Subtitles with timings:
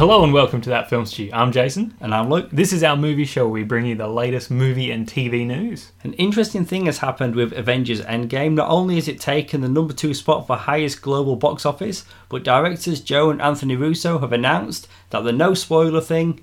[0.00, 1.28] Hello and welcome to That Film Stew.
[1.30, 1.92] I'm Jason.
[2.00, 2.48] And I'm Luke.
[2.50, 5.92] This is our movie show where we bring you the latest movie and TV news.
[6.02, 8.54] An interesting thing has happened with Avengers Endgame.
[8.54, 12.44] Not only has it taken the number two spot for highest global box office, but
[12.44, 16.40] directors Joe and Anthony Russo have announced that the no spoiler thing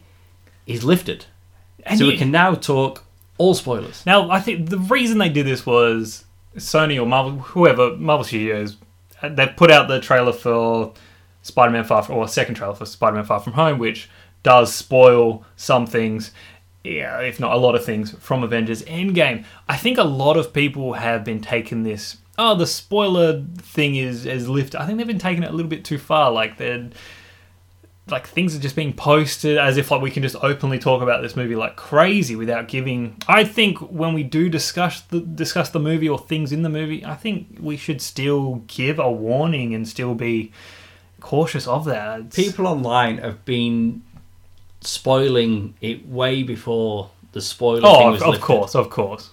[0.67, 1.25] is lifted.
[1.83, 3.05] And so you- we can now talk
[3.39, 4.05] all spoilers.
[4.05, 6.25] Now, I think the reason they did this was
[6.57, 8.77] Sony or Marvel, whoever, Marvel Studios,
[9.23, 10.93] uh, they put out the trailer for
[11.47, 14.09] Spider-Man Far From, or second trailer for Spider-Man Far From Home, which
[14.43, 16.31] does spoil some things,
[16.83, 19.45] yeah, if not a lot of things from Avengers Endgame.
[19.67, 22.17] I think a lot of people have been taking this.
[22.37, 24.79] Oh, the spoiler thing is is lifted.
[24.79, 26.31] I think they've been taking it a little bit too far.
[26.31, 26.89] Like they're
[28.09, 31.21] like things are just being posted as if like we can just openly talk about
[31.21, 35.79] this movie like crazy without giving I think when we do discuss the discuss the
[35.79, 39.87] movie or things in the movie I think we should still give a warning and
[39.87, 40.51] still be
[41.19, 44.03] cautious of that It's- People online have been
[44.81, 48.45] spoiling it way before the spoiler oh, thing oh was of, of lifted.
[48.45, 49.31] course of course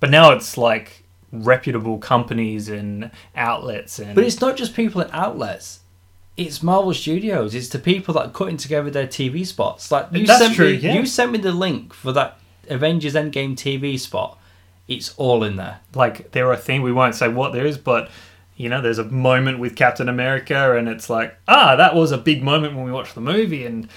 [0.00, 5.12] but now it's like reputable companies and outlets and But it's not just people at
[5.12, 5.80] outlets.
[6.36, 7.54] It's Marvel Studios.
[7.54, 9.90] It's the people that are cutting together their TV spots.
[9.90, 10.94] Like you That's sent true, me, yeah.
[10.94, 12.38] you sent me the link for that
[12.68, 14.38] Avengers Endgame TV spot.
[14.86, 15.80] It's all in there.
[15.94, 18.10] like there are a thing we won't say what there is but
[18.56, 22.18] you know there's a moment with captain america and it's like ah that was a
[22.18, 23.88] big moment when we watched the movie and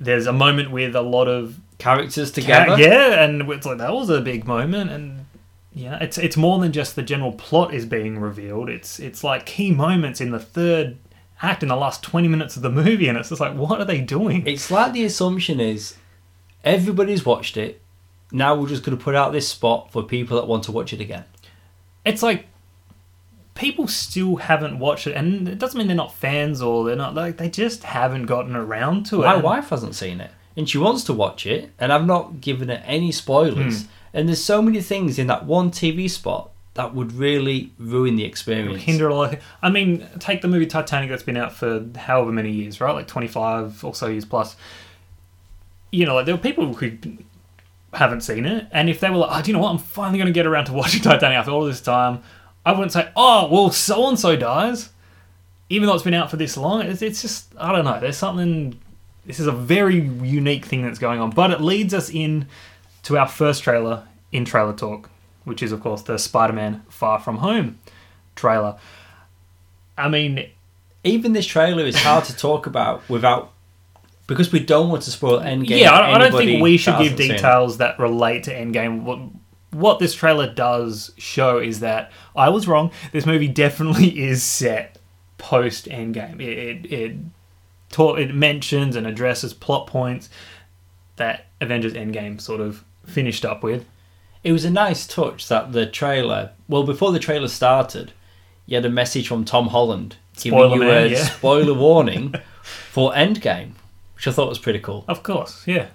[0.00, 2.76] there's a moment with a lot of Characters ca- together.
[2.82, 5.26] yeah and it's like that was a big moment and
[5.74, 9.44] yeah it's it's more than just the general plot is being revealed it's it's like
[9.44, 10.96] key moments in the third
[11.42, 13.84] act in the last 20 minutes of the movie and it's just like what are
[13.84, 15.96] they doing It's like the assumption is
[16.64, 17.82] everybody's watched it.
[18.32, 20.92] Now we're just going to put out this spot for people that want to watch
[20.92, 21.24] it again.
[22.06, 22.46] it's like
[23.56, 27.14] people still haven't watched it and it doesn't mean they're not fans or they're not
[27.14, 30.78] like they just haven't gotten around to it My wife hasn't seen it and she
[30.78, 33.82] wants to watch it, and I've not given her any spoilers.
[33.82, 33.88] Hmm.
[34.14, 38.24] And there's so many things in that one TV spot that would really ruin the
[38.24, 38.82] experience.
[38.82, 39.38] hinder a lot.
[39.62, 42.92] I mean, take the movie Titanic that's been out for however many years, right?
[42.92, 44.56] Like twenty five or so years plus.
[45.92, 46.92] You know, like there were people who
[47.92, 49.70] haven't seen it, and if they were like, "Oh, do you know what?
[49.70, 52.22] I'm finally going to get around to watching Titanic after all this time,"
[52.66, 54.90] I wouldn't say, "Oh, well, so and so dies,"
[55.70, 56.82] even though it's been out for this long.
[56.82, 58.00] It's, it's just I don't know.
[58.00, 58.78] There's something.
[59.24, 62.48] This is a very unique thing that's going on, but it leads us in
[63.04, 65.08] to our first trailer in trailer talk,
[65.44, 67.78] which is of course the Spider-Man Far From Home
[68.34, 68.76] trailer.
[69.96, 70.50] I mean,
[71.04, 73.52] even this trailer is hard to talk about without
[74.26, 75.78] because we don't want to spoil Endgame.
[75.78, 77.34] yeah, I, I don't think we should give hasn't seen it.
[77.36, 79.32] details that relate to Endgame.
[79.78, 82.90] What, this trailer does show is that I was wrong.
[83.12, 84.98] This movie definitely is set
[85.38, 86.40] post Endgame.
[86.40, 87.16] It it it,
[87.90, 90.28] ta- it mentions and addresses plot points
[91.16, 93.86] that Avengers Endgame sort of finished up with.
[94.44, 96.52] It was a nice touch that the trailer.
[96.68, 98.12] Well, before the trailer started,
[98.66, 101.24] you had a message from Tom Holland Spoiler giving you man, a yeah.
[101.24, 103.72] spoiler warning for Endgame,
[104.14, 105.04] which I thought was pretty cool.
[105.08, 105.88] Of course, yeah.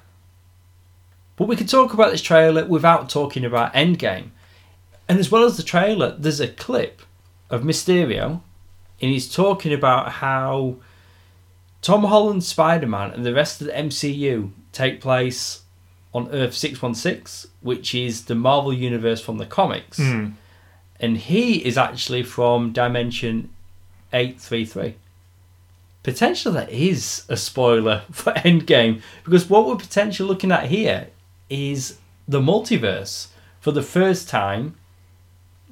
[1.41, 4.29] But we could talk about this trailer without talking about Endgame.
[5.09, 7.01] And as well as the trailer, there's a clip
[7.49, 8.41] of Mysterio,
[9.01, 10.75] and he's talking about how
[11.81, 15.63] Tom Holland's Spider Man and the rest of the MCU take place
[16.13, 19.97] on Earth 616, which is the Marvel Universe from the comics.
[19.97, 20.33] Hmm.
[20.99, 23.49] And he is actually from Dimension
[24.13, 24.93] 833.
[26.03, 31.07] Potentially that is a spoiler for Endgame because what we're potentially looking at here
[31.51, 31.97] is
[32.27, 33.27] the multiverse
[33.59, 34.75] for the first time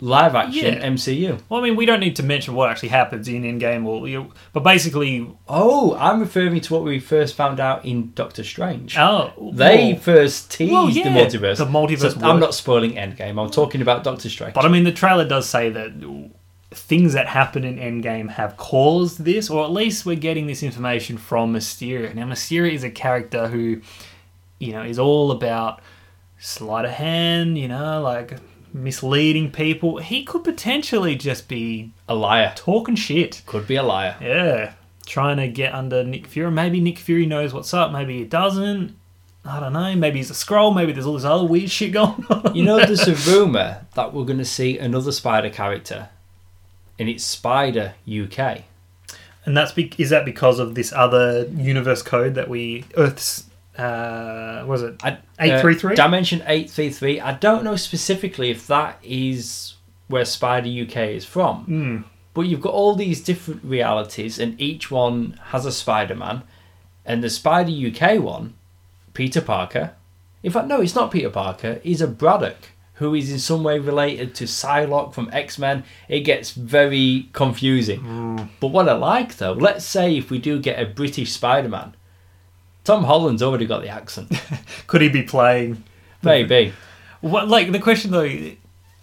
[0.01, 0.87] live action Yeah.
[0.87, 1.39] MCU.
[1.49, 4.31] Well, I mean, we don't need to mention what actually happens in Endgame, or you,
[4.53, 8.97] but basically, Oh, I'm referring to what we first found out in Doctor Strange.
[8.97, 11.57] oh, they well, first teased well, the multiverse.
[11.57, 13.41] the multiverse So I'm not spoiling Endgame.
[13.43, 14.53] I'm talking about Doctor Strange.
[14.53, 15.91] But I mean, the trailer does say that
[16.71, 21.17] things that happen in Endgame have caused this, or at least we're getting this information
[21.17, 22.13] from Mysterio.
[22.15, 23.81] Now, Mysterio is a character who,
[24.59, 25.81] you know, is all about
[26.37, 28.37] sleight of hand, you know, like
[28.73, 29.97] misleading people.
[29.97, 32.53] He could potentially just be a liar.
[32.55, 33.41] talking shit.
[33.45, 34.15] Could be a liar.
[34.21, 34.73] Yeah.
[35.05, 36.51] Trying to get under Nick Fury.
[36.51, 38.95] Maybe Nick Fury knows what's up, maybe he doesn't.
[39.45, 39.95] I don't know.
[39.95, 40.75] Maybe he's a Skrull.
[40.75, 42.53] Maybe there's all this other weird shit going on.
[42.53, 46.09] You know, there's a rumor that we're going to see another Spider character,
[46.99, 48.63] and it's Spider UK.
[49.45, 53.45] And that's be- is that because of this other universe code that we Earth's
[53.79, 55.01] uh was it
[55.39, 55.93] eight three three?
[55.93, 57.19] uh, Dimension eight three three.
[57.19, 59.75] I don't know specifically if that is
[60.07, 61.97] where Spider UK is from, Hmm.
[62.33, 66.41] but you've got all these different realities, and each one has a Spider Man.
[67.05, 68.53] And the Spider UK one,
[69.13, 69.93] Peter Parker.
[70.43, 71.79] In fact, no, it's not Peter Parker.
[71.83, 72.57] He's a Braddock
[72.95, 75.83] who is in some way related to Psylocke from X Men.
[76.07, 78.49] It gets very confusing.
[78.59, 81.95] But what I like though, let's say if we do get a British Spider Man,
[82.89, 84.31] Tom Holland's already got the accent.
[84.87, 85.83] Could he be playing?
[86.23, 86.73] Maybe.
[87.21, 88.23] What like the question though?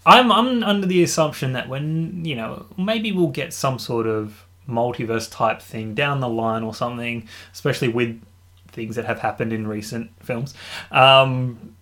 [0.04, 4.44] I'm I'm under the assumption that when you know maybe we'll get some sort of
[4.68, 8.20] multiverse type thing down the line or something, especially with
[8.72, 10.52] things that have happened in recent films.
[10.90, 11.76] Um,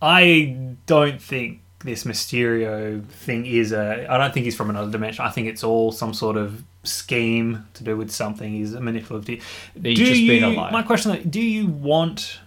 [0.00, 4.06] I don't think this Mysterio thing is a.
[4.08, 5.24] I don't think he's from another dimension.
[5.24, 8.52] I think it's all some sort of scheme to do with something.
[8.52, 9.44] He's a manipulative.
[9.74, 10.72] He's do just you, been alive.
[10.72, 12.40] My question: though, Do you want?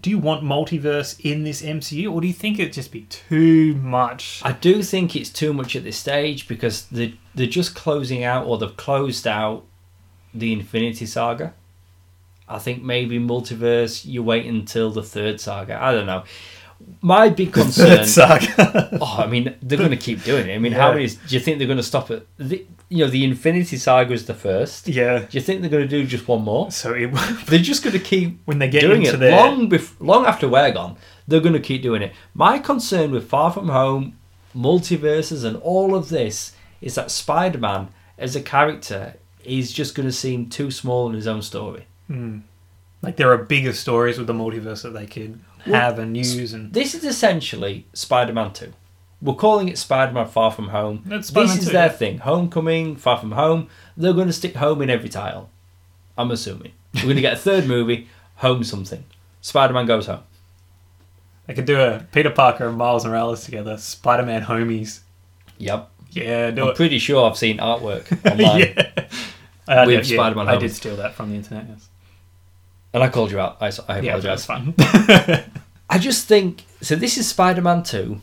[0.00, 3.74] Do you want multiverse in this MCU, or do you think it'd just be too
[3.74, 4.40] much?
[4.42, 8.46] I do think it's too much at this stage because they they're just closing out
[8.46, 9.64] or they've closed out
[10.32, 11.54] the Infinity Saga.
[12.50, 14.04] I think maybe multiverse.
[14.04, 15.80] You wait until the third saga.
[15.80, 16.24] I don't know.
[17.02, 18.06] My big concern.
[19.00, 20.54] oh, I mean, they're going to keep doing it.
[20.54, 20.94] I mean, how Yeah.
[20.96, 21.06] many?
[21.08, 22.26] Do you think they're going to stop it?
[22.36, 24.86] The, you know, the Infinity Saga is the first.
[24.88, 25.20] yeah.
[25.20, 26.70] Do you think they're going to do just one more?
[26.70, 27.06] So it,
[27.46, 30.26] They're just going to keep when they get doing into it their long bef- long
[30.26, 30.96] after we're gone.
[31.26, 32.12] They're going to keep doing it.
[32.34, 34.18] My concern with Far From Home,
[34.54, 37.88] multiverses, and all of this is that Spider-Man
[38.18, 41.86] as a character is just going to seem too small in his own story.
[42.08, 42.38] Hmm.
[43.02, 46.72] like there are bigger stories with the multiverse that they could have and use and
[46.72, 48.72] This is essentially Spider-Man Two.
[49.22, 51.02] We're calling it Spider-Man Far From Home.
[51.04, 52.18] This is 2, their thing.
[52.18, 53.68] Homecoming, Far From Home.
[53.96, 55.50] They're going to stick home in every title.
[56.16, 59.04] I'm assuming we're going to get a third movie, Home something.
[59.42, 60.22] Spider-Man goes home.
[61.46, 65.00] they could do a Peter Parker and Miles Morales together, Spider-Man homies.
[65.58, 65.90] Yep.
[66.12, 66.76] Yeah, do I'm it.
[66.76, 68.60] pretty sure I've seen artwork online.
[68.60, 69.08] yeah.
[69.68, 71.66] I With yeah, Spider-Man I did steal that from the internet.
[71.68, 71.88] Yes.
[72.92, 73.58] And I called you out.
[73.60, 74.74] I, I Yeah, that's fine.
[75.90, 76.96] I just think so.
[76.96, 78.20] This is Spider-Man Two,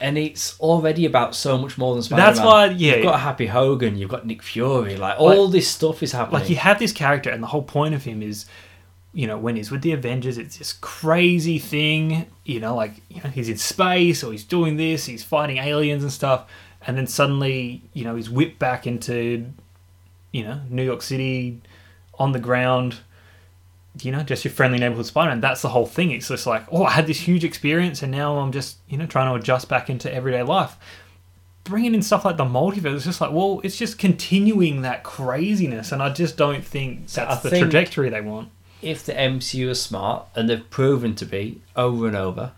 [0.00, 2.34] and it's already about so much more than Spider-Man.
[2.34, 2.96] That's why, yeah.
[2.96, 3.96] You've got Happy Hogan.
[3.96, 4.96] You've got Nick Fury.
[4.96, 6.40] Like all this stuff is happening.
[6.40, 8.46] like you have this character and the whole point of him is
[9.12, 13.22] you know when he's with the avengers it's this crazy thing you know like you
[13.22, 16.46] know he's in space or he's doing this he's fighting aliens and stuff
[16.86, 19.50] and then suddenly you know he's whipped back into
[20.30, 21.58] you know new york city
[22.18, 22.98] on the ground
[24.02, 25.40] you know just your friendly neighborhood spider-man.
[25.40, 26.10] That's the whole thing.
[26.10, 29.06] It's just like oh i had this huge experience and now i'm just you know
[29.06, 30.76] trying to adjust back into everyday life.
[31.64, 35.92] Bringing in stuff like the multiverse it's just like well it's just continuing that craziness.
[35.92, 38.50] And i just don't think that's I the think- trajectory they want.
[38.82, 42.52] if the MCU are smart, and they've proven to be over and over,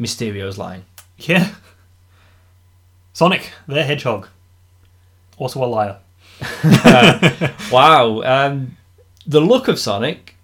[0.00, 0.84] Mysterio's lying.
[1.18, 1.54] yeah.
[3.14, 4.28] Sonic the hedgehog.
[5.36, 5.98] Also a liar.
[7.72, 8.22] Wow.
[8.22, 8.76] Um,
[9.26, 10.36] the look of Sonic,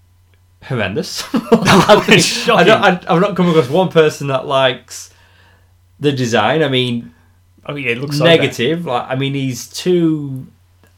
[0.65, 1.23] horrendous.
[1.35, 2.49] I think-.
[2.59, 5.13] I don't, I, I've not come across one person that likes
[6.01, 6.63] the design.
[6.63, 7.15] I mean,
[7.67, 8.87] oh yeah it looks so negative.
[8.87, 10.47] Like, I mean, he's too.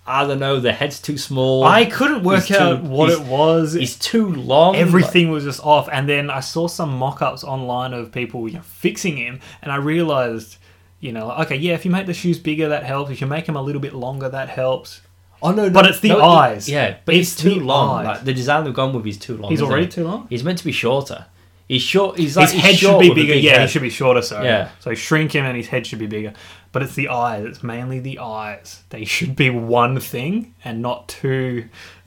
[0.07, 0.59] I don't know.
[0.59, 1.63] The head's too small.
[1.63, 4.75] i couldn't work He's too- out what it was He's too long.
[4.75, 8.63] everything was just off and then i saw some mock-ups online of people you know,
[8.63, 10.57] fixing him and i realized
[10.99, 13.47] you know okay yeah if you make the shoes bigger that helps if you make
[13.47, 15.01] them a little bit longer that helps
[15.43, 16.69] Oh no, no But it's the no, it- eyes.
[16.69, 18.05] yeah, but It's it's, too long.
[18.05, 19.51] Like, the design they've gone with is too long.
[19.51, 19.91] he's already it?
[19.91, 21.27] too long He's meant to be shorter.
[21.69, 22.19] He's short.
[22.19, 23.35] He's like his head should be bigger.
[23.35, 23.61] big Yeah, head.
[23.63, 24.23] he should be shorter.
[24.23, 24.71] So Yeah.
[24.81, 26.33] So shrink him, and his head should be bigger.
[26.73, 27.45] But it's the eyes.
[27.45, 28.83] It's mainly the eyes.
[28.91, 31.69] They should be one thing and not two.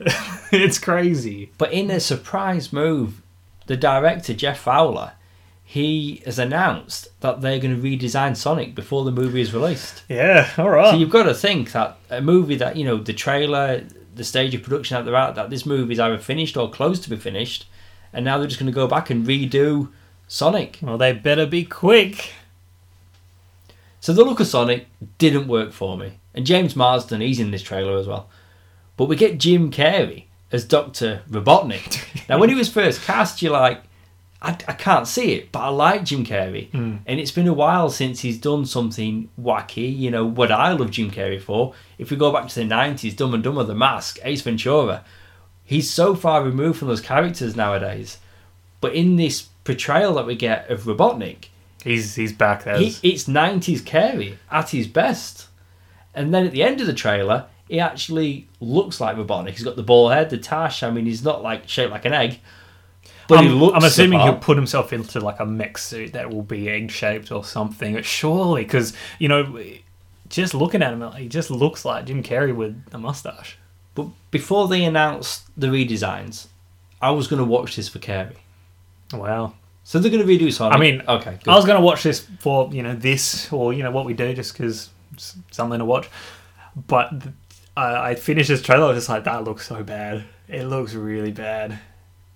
[0.52, 1.50] it's crazy.
[1.58, 3.22] But in a surprise move,
[3.66, 5.12] the director Jeff Fowler,
[5.74, 10.04] he has announced that they're going to redesign Sonic before the movie is released.
[10.08, 10.48] Yeah.
[10.56, 10.92] All right.
[10.92, 14.54] So you've got to think that a movie that you know the trailer, the stage
[14.54, 17.16] of production that they're at, that this movie is either finished or close to be
[17.16, 17.66] finished,
[18.12, 19.90] and now they're just going to go back and redo
[20.28, 20.78] Sonic.
[20.80, 22.34] well, they better be quick.
[23.98, 24.86] So the look of Sonic
[25.18, 26.20] didn't work for me.
[26.34, 28.28] And James Marsden, he's in this trailer as well.
[28.96, 31.22] But we get Jim Carrey as Dr.
[31.28, 32.28] Robotnik.
[32.28, 33.82] now, when he was first cast, you're like,
[34.44, 36.70] I, I can't see it, but I like Jim Carrey.
[36.70, 36.96] Hmm.
[37.06, 39.96] And it's been a while since he's done something wacky.
[39.96, 43.16] You know, what I love Jim Carrey for, if we go back to the 90s,
[43.16, 45.04] Dumb and Dumber, The Mask, Ace Ventura,
[45.64, 48.18] he's so far removed from those characters nowadays.
[48.80, 51.46] But in this portrayal that we get of Robotnik,
[51.82, 52.78] He's he's back there.
[52.78, 55.48] he, it's 90s Carrey at his best.
[56.14, 59.50] And then at the end of the trailer, he actually looks like Robotnik.
[59.50, 60.82] He's got the ball head, the tash.
[60.82, 62.40] I mean, he's not like shaped like an egg.
[63.28, 66.30] But I'm, he looks I'm assuming he'll put himself into like a mech suit that
[66.30, 68.00] will be egg shaped or something.
[68.02, 69.58] Surely, because you know,
[70.28, 73.58] just looking at him, he just looks like Jim Carrey with a mustache.
[73.94, 76.48] But before they announced the redesigns,
[77.00, 78.36] I was going to watch this for Carrey.
[79.12, 79.54] Wow.
[79.84, 80.76] So they're going to redo Sonic.
[80.76, 81.50] I mean, okay, good.
[81.50, 84.14] I was going to watch this for you know this or you know what we
[84.14, 86.08] do just because it's something to watch.
[86.74, 87.12] But
[87.76, 88.84] I, I finished this trailer.
[88.84, 90.24] I was just like, that looks so bad.
[90.48, 91.78] It looks really bad.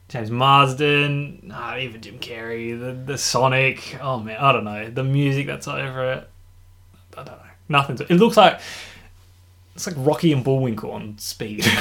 [0.09, 3.99] James Marsden, even Jim Carrey, the the Sonic.
[4.01, 6.31] Oh man, I don't know the music that's over it.
[7.17, 7.43] I don't know.
[7.69, 7.97] Nothing.
[7.97, 8.61] To, it looks like
[9.75, 11.67] it's like Rocky and Bullwinkle on speed.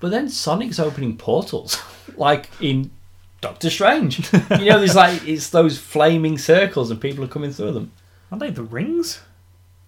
[0.00, 1.82] But then Sonic's opening portals,
[2.16, 2.92] like in
[3.40, 4.32] Doctor Strange.
[4.32, 7.90] you know, there's like it's those flaming circles and people are coming through them.
[8.30, 9.20] Aren't they the rings?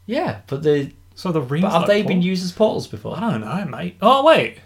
[0.06, 1.62] Yeah, but they So the rings.
[1.62, 3.16] but have like they been used as portals before?
[3.16, 3.98] I don't know, mate.
[4.02, 4.58] Oh wait.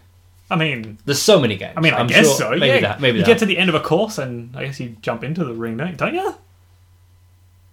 [0.51, 1.75] I mean, There's so many games.
[1.77, 2.51] I mean, I I'm guess sure- so.
[2.51, 3.01] Maybe yeah, that.
[3.01, 3.31] Maybe you that.
[3.31, 5.77] get to the end of a course, and I guess you jump into the ring,
[5.79, 5.97] don't you?
[5.97, 6.35] Don't you?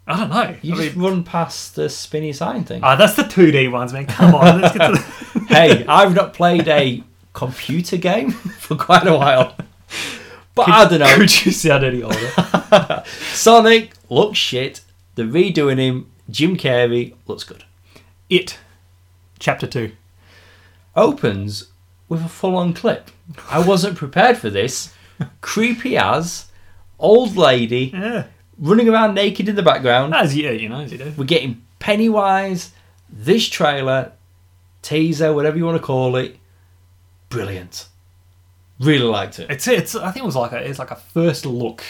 [0.07, 0.55] I don't know.
[0.61, 2.83] you I just mean, run past the spinny sign thing.
[2.83, 4.07] ah, that's the two D ones, man.
[4.07, 5.45] Come on, let's get to the.
[5.53, 9.55] hey, I've not played a computer game for quite a while.
[10.55, 11.15] But I don't know.
[11.15, 13.03] Could you sound any older?
[13.33, 14.81] Sonic looks shit.
[15.15, 16.11] They're redoing him.
[16.29, 17.63] Jim Carrey looks good.
[18.29, 18.57] it,
[19.39, 19.91] chapter two.
[20.95, 21.67] Opens
[22.11, 23.09] with a full on clip.
[23.49, 24.93] I wasn't prepared for this.
[25.39, 26.47] Creepy as,
[26.99, 28.25] old lady, Yeah,
[28.59, 30.13] running around naked in the background.
[30.13, 31.13] as you, you know, as you do.
[31.17, 32.73] We're getting Pennywise,
[33.09, 34.11] this trailer,
[34.81, 36.35] teaser, whatever you want to call it.
[37.29, 37.87] Brilliant.
[38.77, 39.49] Really liked it.
[39.49, 39.95] It's it's.
[39.95, 41.81] I think it was like a it's like a first look,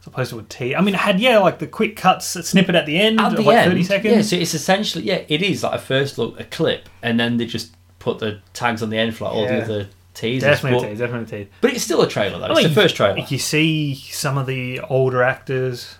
[0.00, 0.74] as opposed to a T.
[0.74, 3.32] I mean, it had yeah, like the quick cuts, a snippet at the end, At
[3.32, 4.30] of the like end, thirty yeah, seconds.
[4.30, 7.46] so it's essentially, yeah, it is like a first look, a clip, and then they
[7.46, 9.56] just put the tags on the end for like all Yeah.
[9.60, 10.42] the other teasers.
[10.48, 11.50] Definitely a but, T, definitely a T.
[11.60, 12.44] but it's still a trailer though.
[12.46, 13.18] I It's mean, the first trailer.
[13.18, 15.96] You see some of the older actors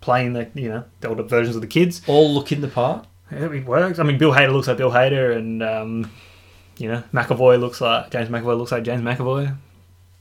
[0.00, 2.00] playing the you know the older versions of the kids.
[2.06, 3.06] All looking the part.
[3.30, 3.98] It works.
[3.98, 6.10] I mean, Bill Hader looks like Bill Hader, and um,
[6.78, 9.56] you know McAvoy looks like James McAvoy looks like James McAvoy.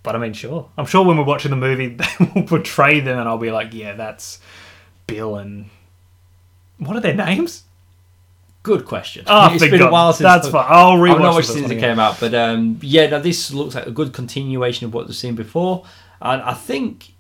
[0.04, 0.70] But I mean, sure.
[0.78, 2.06] I'm sure when we're watching the movie, they
[2.36, 4.40] will portray them, and I'll be like, yeah, that's
[5.08, 5.70] Bill and
[6.78, 7.64] what are their names?
[8.62, 9.24] Good question.
[9.28, 9.88] Oh, it's been God.
[9.90, 10.66] a while since that's fine.
[10.68, 11.80] I'll rewatch I've not watched since it again.
[11.80, 15.16] came out, but um, yeah, now this looks like a good continuation of what we've
[15.16, 15.86] seen before,
[16.22, 17.14] and I think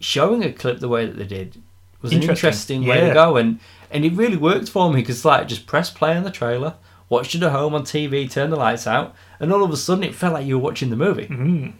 [0.00, 1.62] showing a clip the way that they did
[2.02, 2.82] was an Interesting.
[2.82, 5.90] interesting way to go, and and it really worked for me because like just press
[5.90, 6.74] play on the trailer,
[7.08, 10.02] watched it at home on TV, turn the lights out, and all of a sudden
[10.02, 11.28] it felt like you were watching the movie.
[11.28, 11.74] Mm.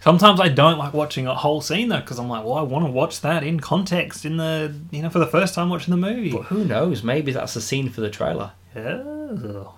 [0.00, 2.84] Sometimes I don't like watching a whole scene though, because I'm like, well, I want
[2.86, 5.96] to watch that in context, in the you know, for the first time watching the
[5.96, 6.30] movie.
[6.32, 7.02] But who knows?
[7.02, 8.52] Maybe that's the scene for the trailer.
[8.76, 9.68] Ugh.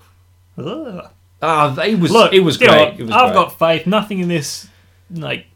[0.58, 1.10] Ugh.
[1.42, 3.00] Ah, it was Look, it was you know great.
[3.00, 3.34] It was I've great.
[3.34, 3.86] got faith.
[3.86, 4.68] Nothing in this,
[5.10, 5.46] like,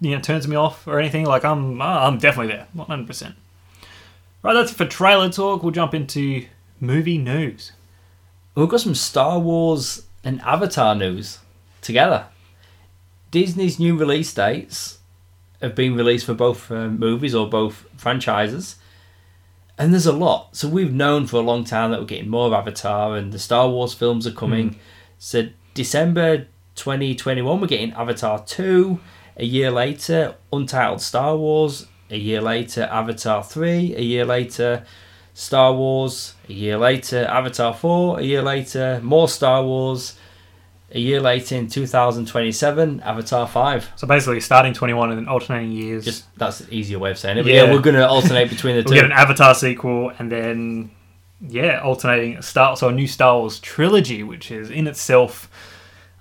[0.00, 1.26] you know, turns me off or anything.
[1.26, 3.34] Like, I'm, I'm definitely there, one hundred percent.
[4.42, 5.62] Right, that's it for trailer talk.
[5.62, 6.46] We'll jump into
[6.80, 7.72] movie news.
[8.54, 11.38] We've got some Star Wars and Avatar news
[11.82, 12.26] together.
[13.30, 14.98] Disney's new release dates
[15.60, 18.76] have been released for both uh, movies or both franchises.
[19.78, 20.56] And there's a lot.
[20.56, 23.68] So we've known for a long time that we're getting more Avatar and the Star
[23.68, 24.76] Wars films are coming.
[25.18, 29.00] So December 2021 we're getting Avatar 2.
[29.36, 31.86] A year later, Untitled Star Wars.
[32.10, 33.94] A year later, Avatar 3.
[33.96, 34.84] A year later,
[35.32, 36.34] Star Wars.
[36.48, 38.18] A year later, Avatar 4.
[38.18, 40.18] A year later, more Star Wars.
[40.92, 43.90] A year later, in 2027, Avatar 5.
[43.96, 46.04] So basically, starting twenty one and then alternating years.
[46.04, 47.42] Just that's the easier way of saying it.
[47.44, 47.72] But yeah, Yeah.
[47.72, 50.90] we're going to alternate between the we'll get an Avatar sequel, and then
[51.40, 55.48] yeah, alternating Star so a new Star Wars trilogy, which is in itself,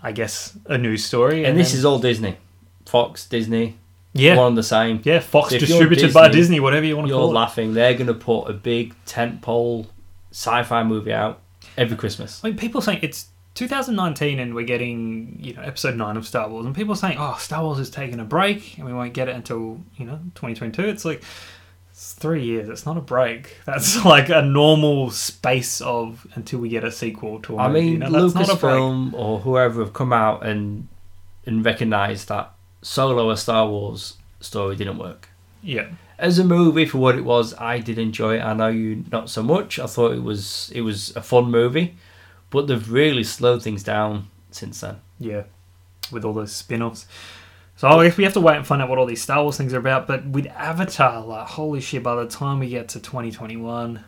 [0.04, 1.46] I guess, a news story.
[1.46, 2.38] And this then- is all Disney.
[2.86, 3.78] Fox, Disney,
[4.14, 5.00] yeah, one and the same.
[5.04, 7.74] yeah, Fox So you're distributed by Disney, Disney, whatever you want to You're call laughing.
[7.76, 9.88] They're going to put a big tentpole
[10.32, 11.40] sci-fi movie out
[11.78, 12.42] every Christmas.
[12.44, 13.28] I mean, people saying it's
[13.60, 17.36] 2019 and we're getting you know episode nine of Star Wars, and people saying, "Oh,
[17.40, 20.84] Star Wars is taking a break and we won't get it until you know 2022."
[20.84, 21.22] It's like
[21.92, 22.70] it's three years.
[22.70, 23.58] It's not a break.
[23.66, 27.82] That's like a normal space of until we get a sequel to a I movie.
[27.82, 28.74] mean, you know, that's not a break.
[28.74, 30.88] Lucasfilm or whoever have come out and
[31.46, 35.28] and recognised that Solo, a Star Wars story, didn't work.
[35.62, 35.88] Yeah,
[36.18, 38.42] As a movie, for what it was, I did enjoy it.
[38.42, 39.78] I know you not so much.
[39.80, 41.98] I thought it was it was a fun movie,
[42.50, 44.98] but they've really slowed things down since then.
[45.20, 45.44] yeah,
[46.12, 47.06] with all those spin-offs.
[47.76, 49.56] So I guess we have to wait and find out what all these Star Wars
[49.58, 50.06] things are about.
[50.06, 54.04] But with Avatar, like holy shit, by the time we get to 2021,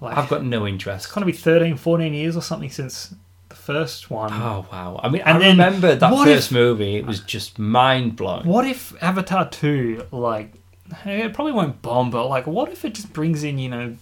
[0.00, 1.06] like I've got no interest.
[1.06, 3.14] it's going to be 13, 14 years or something since
[3.48, 4.30] the first one.
[4.32, 5.00] Oh wow!
[5.02, 6.96] I mean, And I then remember that first if- movie.
[6.96, 8.46] It was just mind blowing.
[8.46, 10.52] What if Avatar 2, like,
[11.04, 13.96] it probably won't bomb, but, like, what if it just brings in, you know,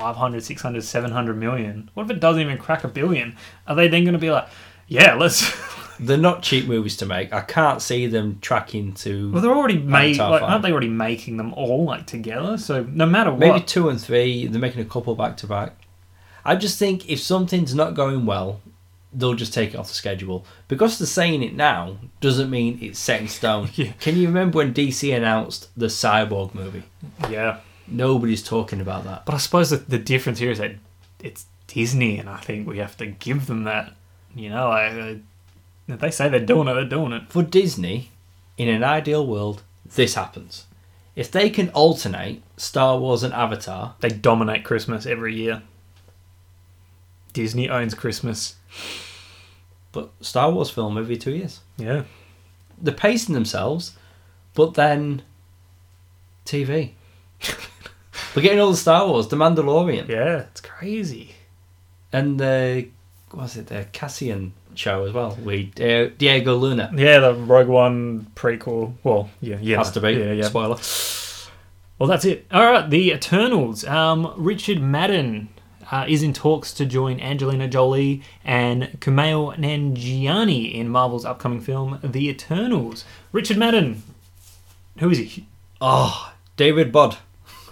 [0.00, 1.90] 500, 600, 700 million?
[1.94, 3.36] What if it doesn't even crack a billion?
[3.66, 4.48] Are they then going to be like,
[4.88, 5.52] Yeah, let's.
[6.00, 7.30] They're not cheap movies to make.
[7.30, 10.16] I can't see them tracking to Well, they're already made.
[10.16, 12.56] Like, aren't they already making them all like together?
[12.56, 14.46] So no matter what, maybe two and three.
[14.46, 15.76] They're making a couple back to back.
[16.42, 18.62] I just think if something's not going well,
[19.12, 20.46] they'll just take it off the schedule.
[20.68, 23.68] Because they're saying it now doesn't mean it's set in stone.
[23.74, 23.92] Yeah.
[24.00, 26.84] Can you remember when DC announced the Cyborg movie?
[27.28, 27.58] yeah.
[27.90, 29.26] Nobody's talking about that.
[29.26, 30.76] But I suppose the, the difference here is that
[31.18, 33.92] it's Disney, and I think we have to give them that.
[34.34, 35.14] You know, like, uh,
[35.88, 37.30] if they say they're doing it, they're doing it.
[37.30, 38.10] For Disney,
[38.56, 40.66] in an ideal world, this happens.
[41.16, 45.62] If they can alternate Star Wars and Avatar, They dominate Christmas every year.
[47.32, 48.56] Disney owns Christmas.
[49.92, 51.60] but Star Wars film every two years.
[51.76, 52.04] Yeah.
[52.80, 53.96] They're pacing themselves,
[54.54, 55.22] but then
[56.44, 56.92] TV.
[58.34, 61.34] We're getting all the Star Wars, The Mandalorian, Yeah, it's crazy.
[62.12, 62.88] and the
[63.32, 65.36] what was it the Cassian show as well.
[65.44, 68.94] We uh, Diego Luna Yeah, the Rogue One prequel.
[69.04, 69.78] Well, yeah, yeah.
[69.78, 70.44] has to be Yeah, yeah.
[70.48, 70.76] spoiler.
[71.98, 72.46] Well, that's it.
[72.50, 73.84] All right, the Eternals.
[73.84, 75.48] Um, Richard Madden
[75.92, 81.98] uh, is in talks to join Angelina Jolie and Kumail Nanjiani in Marvel's upcoming film,
[82.02, 83.04] The Eternals.
[83.32, 84.02] Richard Madden.
[84.98, 85.46] Who is he?
[85.80, 87.18] Oh, David Budd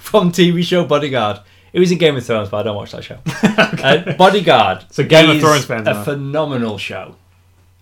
[0.09, 1.41] from TV show Bodyguard.
[1.73, 3.19] It was in Game of Thrones, but I don't watch that show.
[3.43, 4.85] uh, Bodyguard.
[4.91, 6.03] So Game of Thrones fans A now.
[6.05, 7.15] phenomenal show.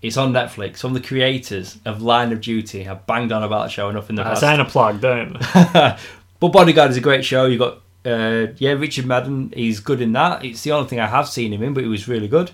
[0.03, 0.79] It's on Netflix.
[0.79, 4.17] From the creators of Line of Duty, I've banged on about the show enough in
[4.17, 4.41] the Uh, past.
[4.41, 5.39] saying a plug, don't.
[5.55, 5.99] but
[6.53, 7.47] Bodyguard is a great show.
[7.47, 9.53] You got uh, yeah, Richard Madden.
[9.55, 10.45] He's good in that.
[10.45, 12.51] It's the only thing I have seen him in, but he was really good.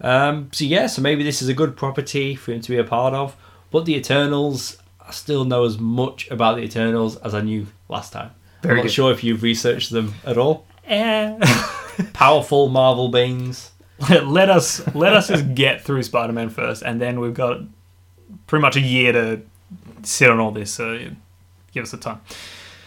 [0.00, 2.84] Um, so yeah, so maybe this is a good property for him to be a
[2.84, 3.36] part of.
[3.70, 4.76] But the Eternals,
[5.06, 8.30] I still know as much about the Eternals as I knew last time.
[8.64, 8.92] Very I'm not good.
[8.92, 10.66] sure if you've researched them at all.
[10.86, 11.38] Eh.
[12.12, 13.70] Powerful Marvel beings.
[14.10, 17.60] let us let us just get through Spider-Man first, and then we've got
[18.46, 19.40] pretty much a year to
[20.02, 20.72] sit on all this.
[20.72, 21.10] So
[21.72, 22.20] give us the time.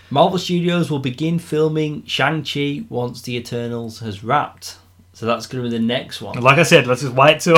[0.09, 4.77] Marvel Studios will begin filming Shang-Chi once the Eternals has wrapped.
[5.13, 6.39] So that's going to be the next one.
[6.39, 7.57] Like I said, let's just wait till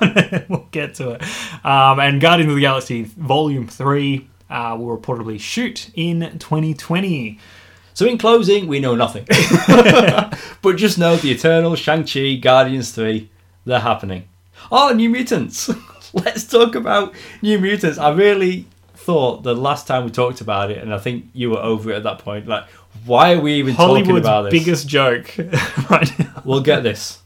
[0.48, 1.22] we'll get to it.
[1.66, 7.38] Um, and Guardians of the Galaxy Volume Three uh, will reportedly shoot in 2020.
[7.94, 9.24] So in closing, we know nothing.
[10.62, 13.28] but just know the Eternal, Shang-Chi, Guardians 3,
[13.64, 14.28] they're happening.
[14.70, 15.70] Oh, New Mutants.
[16.12, 17.98] Let's talk about New Mutants.
[17.98, 21.58] I really thought the last time we talked about it, and I think you were
[21.58, 22.68] over it at that point, like,
[23.04, 24.52] why are we even talking about this?
[24.52, 25.34] biggest joke
[25.90, 26.42] right now.
[26.44, 27.20] We'll get this.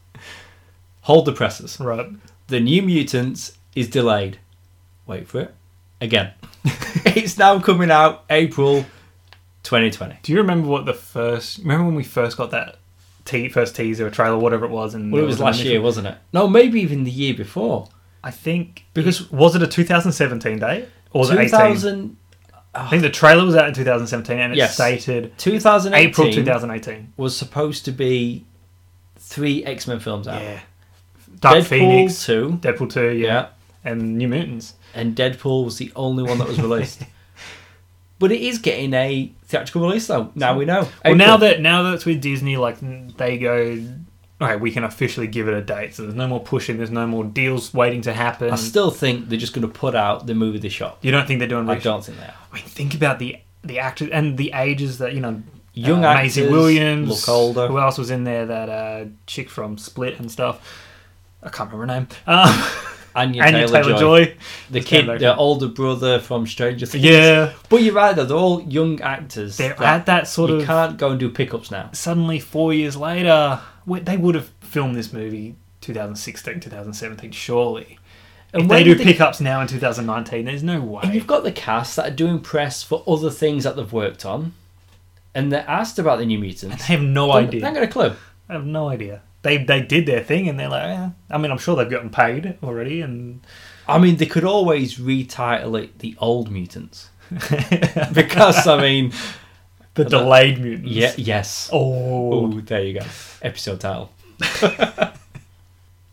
[1.02, 1.78] Hold the presses.
[1.78, 2.08] Right.
[2.46, 4.38] The New Mutants is delayed.
[5.06, 5.54] Wait for it.
[6.00, 6.32] Again.
[7.16, 8.84] it's now coming out April
[9.62, 10.18] 2020.
[10.22, 11.58] Do you remember what the first?
[11.58, 12.76] Remember when we first got that
[13.24, 14.94] te- first teaser or trailer, whatever it was?
[14.94, 16.18] And Well, it there was an last initial- year, wasn't it?
[16.32, 17.88] No, maybe even the year before.
[18.24, 21.50] I think Because- because was it a 2017 date or was it 18?
[21.50, 22.16] 2000,
[22.74, 24.74] I think the trailer was out in 2017 and it Yes.
[24.74, 27.12] stated 2018 April 2018.
[27.16, 28.44] was supposed to be
[29.18, 30.42] three X Men films out.
[30.42, 30.60] Yeah.
[31.40, 33.46] Dark Deadpool Phoenix, 2, Deadpool 2, yeah, yeah,
[33.84, 34.74] and New Mutants.
[34.96, 37.02] And Deadpool was the only one that was released.
[38.18, 40.32] but it is getting a theatrical release though.
[40.34, 40.80] Now we know.
[40.80, 41.16] Well, April.
[41.16, 42.78] now that now that it's with Disney, like
[43.16, 43.82] they go,
[44.40, 45.94] okay, we can officially give it a date.
[45.94, 46.78] So there's no more pushing.
[46.78, 48.50] There's no more deals waiting to happen.
[48.50, 50.98] I still think they're just going to put out the movie they shot.
[51.02, 51.68] you don't think they're doing?
[51.68, 52.34] I don't think they are.
[52.50, 55.42] I mean, think about the the actors and the ages that you know.
[55.78, 57.68] Young uh, actors Maisie Williams look older.
[57.68, 58.46] Who else was in there?
[58.46, 60.82] That uh, chick from Split and stuff.
[61.42, 62.08] I can't remember her name.
[62.26, 62.64] Um,
[63.16, 64.36] Anya, Anya Taylor, Taylor Joy,
[64.70, 67.02] the Just kid, the older brother from Stranger Things.
[67.04, 68.14] Yeah, but you're right.
[68.14, 69.56] They're all young actors.
[69.56, 70.64] they're at that sort you of.
[70.66, 71.90] can't go and do pickups now.
[71.92, 77.98] Suddenly, four years later, they would have filmed this movie 2016, 2017, surely.
[78.52, 81.00] And if they do they- pickups now in 2019, there's no way.
[81.04, 84.24] And you've got the cast that are doing press for other things that they've worked
[84.24, 84.52] on,
[85.34, 86.86] and they're asked about the New Mutants.
[86.86, 87.60] They have no Don't- idea.
[87.60, 88.16] They haven't got a clue.
[88.48, 89.22] I have no idea.
[89.46, 91.08] They they did their thing and they're like, eh.
[91.30, 93.46] I mean, I'm sure they've gotten paid already, and
[93.86, 97.10] I mean, they could always retitle it the Old Mutants
[98.12, 99.12] because I mean,
[99.94, 100.90] the delayed mutants.
[100.90, 101.70] yeah, yes.
[101.72, 103.06] Oh, Oh, there you go.
[103.40, 104.10] Episode title.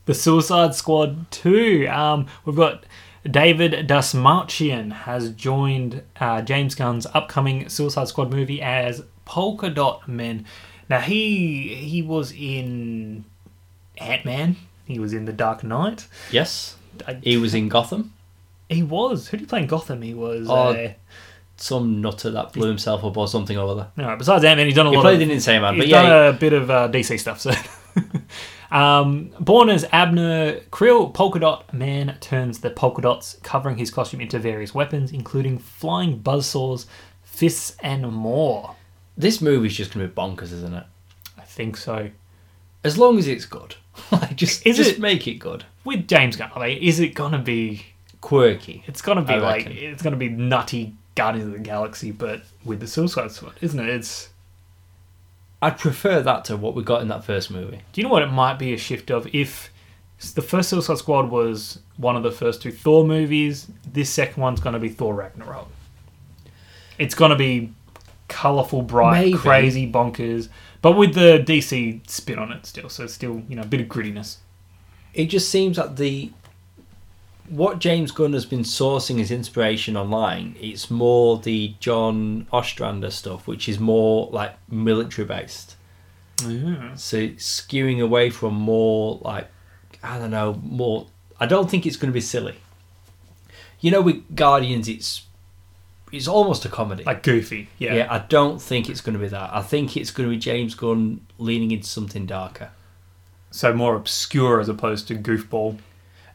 [0.06, 1.88] the Suicide Squad two.
[1.90, 2.86] Um, we've got
[3.30, 10.46] David Dastmalchian has joined uh, James Gunn's upcoming Suicide Squad movie as Polka Dot Man.
[10.94, 13.26] Now he he was in
[13.98, 14.56] Ant Man.
[14.86, 16.08] He was in The Dark Knight.
[16.32, 16.76] Yes,
[17.08, 18.14] I, he was in Gotham.
[18.70, 19.28] he was.
[19.30, 20.02] Who did he play in Gotham?
[20.02, 20.48] He was.
[20.50, 20.94] Oh, uh,
[21.56, 23.88] Some nutter that blew himself up or something or other.
[23.98, 25.22] no, besides Ant Man, he's done a He lot played of.
[25.22, 27.40] in Insane Man, He's but done yeah, a bit of uh, DC stuff.
[27.40, 27.52] So,
[28.72, 34.20] Um, born as Abner Krill, Polka Dot Man turns the polka dots covering his costume
[34.22, 36.88] into various weapons, including flying buzzsaws,
[37.22, 38.76] fists, and more.
[39.18, 40.86] This movie's just gonna be bonkers, isn't it?
[41.38, 42.10] I think so.
[42.84, 43.76] As long as it's good,
[44.12, 47.40] like just Is just it- make it good, With James Gunn, like, is it gonna
[47.40, 47.86] be?
[48.22, 48.84] quirky.
[48.88, 52.88] It's gonna be like it's gonna be nutty Guardians of the Galaxy, but with the
[52.88, 53.90] Suicide Squad, isn't it?
[53.90, 54.30] It's.
[55.62, 57.82] I'd prefer that to what we got in that first movie.
[57.92, 59.70] Do you know what it might be a shift of if
[60.36, 63.68] the first Suicide Squad was one of the first two Thor movies?
[63.92, 65.68] This second one's going to be Thor Ragnarok.
[66.98, 67.72] It's going to be
[68.34, 69.38] colorful, bright, Maybe.
[69.38, 70.50] crazy, bonkers,
[70.82, 72.90] but with the DC spin on it still.
[72.90, 74.38] So still, you know, a bit of grittiness.
[75.14, 76.32] It just seems that the
[77.50, 83.48] what James Gunn has been sourcing his inspiration online, it's more the John Ostrander stuff,
[83.48, 85.76] which is more like military based.
[86.48, 86.96] Yeah.
[86.96, 89.50] So skewing away from more like
[90.02, 91.08] I don't know, more
[91.40, 92.56] I don't think it's gonna be silly.
[93.80, 95.24] You know, with Guardians it's
[96.14, 97.04] it's almost a comedy.
[97.04, 97.94] Like goofy, yeah.
[97.96, 99.50] yeah, I don't think it's gonna be that.
[99.54, 102.70] I think it's gonna be James Gunn leaning into something darker.
[103.52, 105.80] So more obscure as opposed to goofball.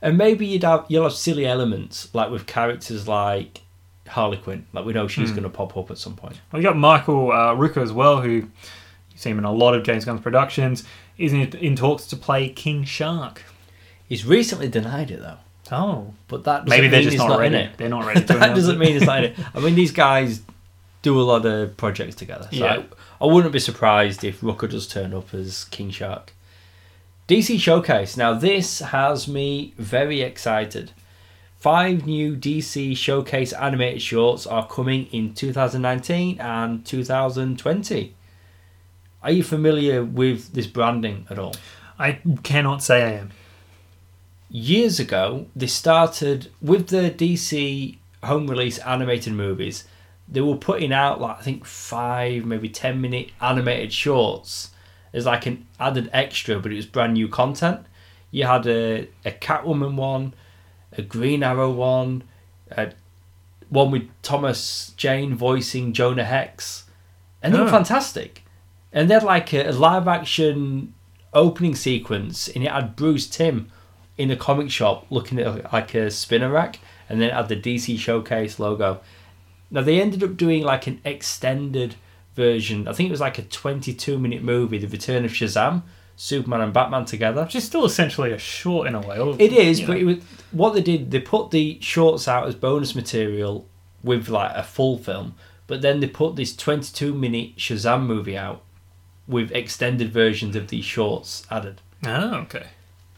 [0.02, 3.62] And maybe you'd have you'll have silly elements like with characters like
[4.06, 4.66] Harley Quinn.
[4.72, 5.34] Like we know she's Hmm.
[5.36, 6.40] going to pop up at some point.
[6.52, 8.50] Well, you got Michael uh, Rooker as well, who you
[9.16, 10.84] see him in a lot of James Gunn's productions.
[11.18, 13.42] Is in, in talks to play King Shark.
[14.08, 15.38] He's recently denied it though,
[15.70, 17.64] Oh, but that maybe they're mean just he's not, not in ready.
[17.66, 17.76] it.
[17.76, 18.20] They're not ready.
[18.20, 18.78] To that doesn't it.
[18.78, 19.38] mean he's not in it.
[19.54, 20.42] I mean, these guys
[21.02, 22.48] do a lot of projects together.
[22.50, 22.82] So Yeah.
[23.20, 26.32] I, I wouldn't be surprised if Rooker does turn up as King Shark.
[27.28, 28.16] DC Showcase.
[28.16, 30.92] Now this has me very excited.
[31.58, 38.14] Five new DC Showcase animated shorts are coming in 2019 and 2020.
[39.22, 41.54] Are you familiar with this branding at all?
[41.98, 43.30] I cannot say I am.
[44.50, 49.84] Years ago they started with the DC home release animated movies.
[50.26, 54.70] They were putting out like I think five, maybe ten minute animated shorts
[55.12, 57.80] as like an added extra, but it was brand new content.
[58.30, 60.34] You had a, a Catwoman one,
[60.96, 62.24] a Green Arrow one,
[62.70, 62.92] a
[63.70, 66.84] one with Thomas Jane voicing Jonah Hex,
[67.42, 67.70] and they were Oh.
[67.70, 68.44] fantastic.
[68.92, 70.94] And they had like a, a live action
[71.34, 73.70] opening sequence, and it had Bruce Timm
[74.18, 77.98] in a comic shop looking at like a spinner rack, and then had the DC
[77.98, 79.00] Showcase logo.
[79.70, 81.94] Now they ended up doing like an extended
[82.34, 82.86] version.
[82.88, 85.82] I think it was like a 22 minute movie, The Return of Shazam,
[86.16, 87.42] Superman and Batman together.
[87.42, 89.18] Which is still essentially a short in a way.
[89.38, 90.16] It is, but it was,
[90.50, 93.66] what they did, they put the shorts out as bonus material
[94.02, 95.34] with like a full film,
[95.66, 98.62] but then they put this 22 minute Shazam movie out
[99.26, 101.80] with extended versions of these shorts added.
[102.06, 102.68] Oh, okay.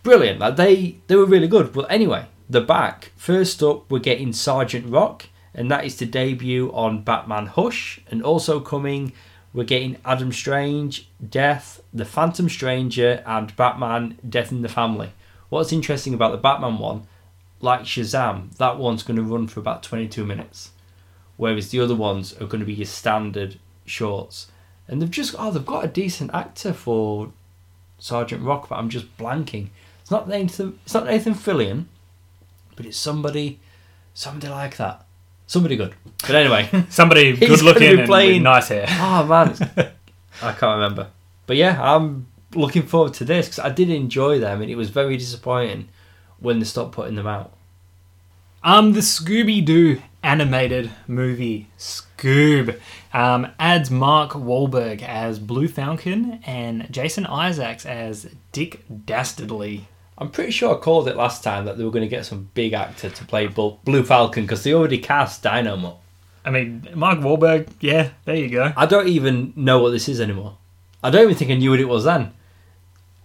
[0.03, 1.73] Brilliant, like they they were really good.
[1.73, 6.71] But anyway, the back first up, we're getting Sergeant Rock, and that is to debut
[6.73, 9.13] on Batman Hush, and also coming.
[9.53, 15.11] We're getting Adam Strange, Death, The Phantom Stranger, and Batman Death in the Family.
[15.49, 17.09] What's interesting about the Batman one,
[17.61, 20.71] like Shazam, that one's going to run for about 22 minutes,
[21.37, 24.53] whereas the other ones are going to be your standard shorts.
[24.87, 27.33] And they've just oh they've got a decent actor for
[27.99, 29.69] Sergeant Rock, but I'm just blanking.
[30.11, 30.77] It's not Nathan.
[30.85, 31.85] It's not Nathan Fillion,
[32.75, 33.61] but it's somebody,
[34.13, 35.07] somebody like that,
[35.47, 35.95] somebody good.
[36.23, 38.87] But anyway, Somebody good looking and with nice hair.
[38.91, 39.55] oh man,
[40.43, 41.11] I can't remember.
[41.47, 44.91] But yeah, I'm looking forward to this because I did enjoy them, and it was
[44.91, 45.89] very disappointing
[46.41, 47.53] when they stopped putting them out.
[48.65, 52.81] Um, the Scooby Doo animated movie Scoob
[53.13, 59.87] um, adds Mark Wahlberg as Blue Falcon and Jason Isaacs as Dick Dastardly.
[60.21, 62.51] I'm pretty sure I called it last time that they were going to get some
[62.53, 65.97] big actor to play Blue Falcon because they already cast Dynomutt.
[66.45, 67.69] I mean, Mark Wahlberg.
[67.81, 68.73] Yeah, there you go.
[68.77, 70.59] I don't even know what this is anymore.
[71.03, 72.33] I don't even think I knew what it was then.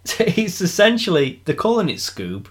[0.19, 2.47] It's essentially they're calling it Scoob.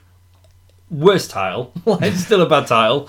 [0.90, 3.08] Worst title, like it's still a bad title,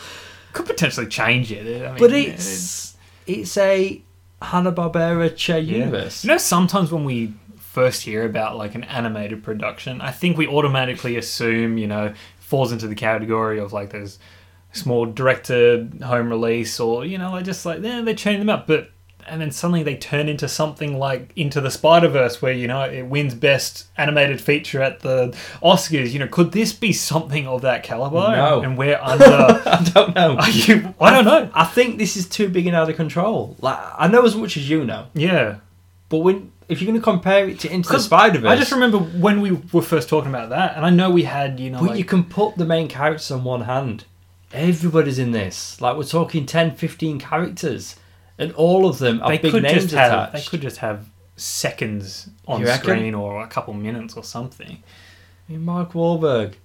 [0.53, 1.83] Could potentially change it.
[1.85, 2.95] I mean, but it's
[3.27, 4.01] it's a
[4.41, 5.77] Hanna Barbera Che yeah.
[5.79, 6.23] universe.
[6.23, 7.33] You know, sometimes when we
[7.75, 12.71] first hear about like an animated production, I think we automatically assume, you know, falls
[12.71, 14.17] into the category of like those
[14.71, 18.65] small director home release or you know, like just like yeah, they change them up,
[18.67, 18.89] but
[19.27, 22.81] and then suddenly they turn into something like Into the Spider Verse, where you know
[22.83, 26.11] it wins Best Animated Feature at the Oscars.
[26.11, 28.19] You know, could this be something of that caliber?
[28.35, 28.61] No.
[28.61, 29.25] And we're under.
[29.25, 30.37] I don't know.
[30.37, 30.93] Are you?
[31.01, 31.49] I don't know.
[31.55, 33.55] I think this is too big and out of control.
[33.59, 35.57] Like I know as much as you know, Yeah.
[36.09, 38.71] but when if you're going to compare it to Into the Spider Verse, I just
[38.71, 41.79] remember when we were first talking about that, and I know we had, you know,
[41.79, 44.05] but like, you can put the main characters on one hand.
[44.53, 45.79] Everybody's in this.
[45.81, 47.95] Like we're talking 10, 15 characters,
[48.37, 50.33] and all of them are they big could names just have, attached.
[50.33, 52.83] they could just have seconds on You reckon?
[52.83, 54.81] screen or a couple minutes or something.
[55.47, 56.55] I mean, Mark Wahlberg.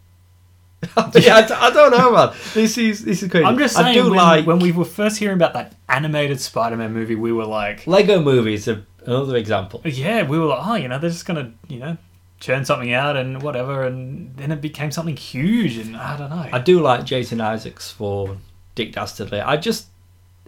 [0.96, 2.30] yeah, I, d- I don't know, man.
[2.54, 3.44] This is this is crazy.
[3.44, 6.40] I'm just I saying, do when, like when we were first hearing about that animated
[6.40, 8.66] Spider-Man movie, we were like, Lego movies.
[8.66, 9.80] Are another example.
[9.84, 11.96] yeah, we were like, oh, you know, they're just gonna, you know,
[12.38, 16.48] churn something out and whatever, and then it became something huge, and I don't know.
[16.52, 18.36] I do like Jason Isaacs for
[18.74, 19.40] Dick Dastardly.
[19.40, 19.86] I just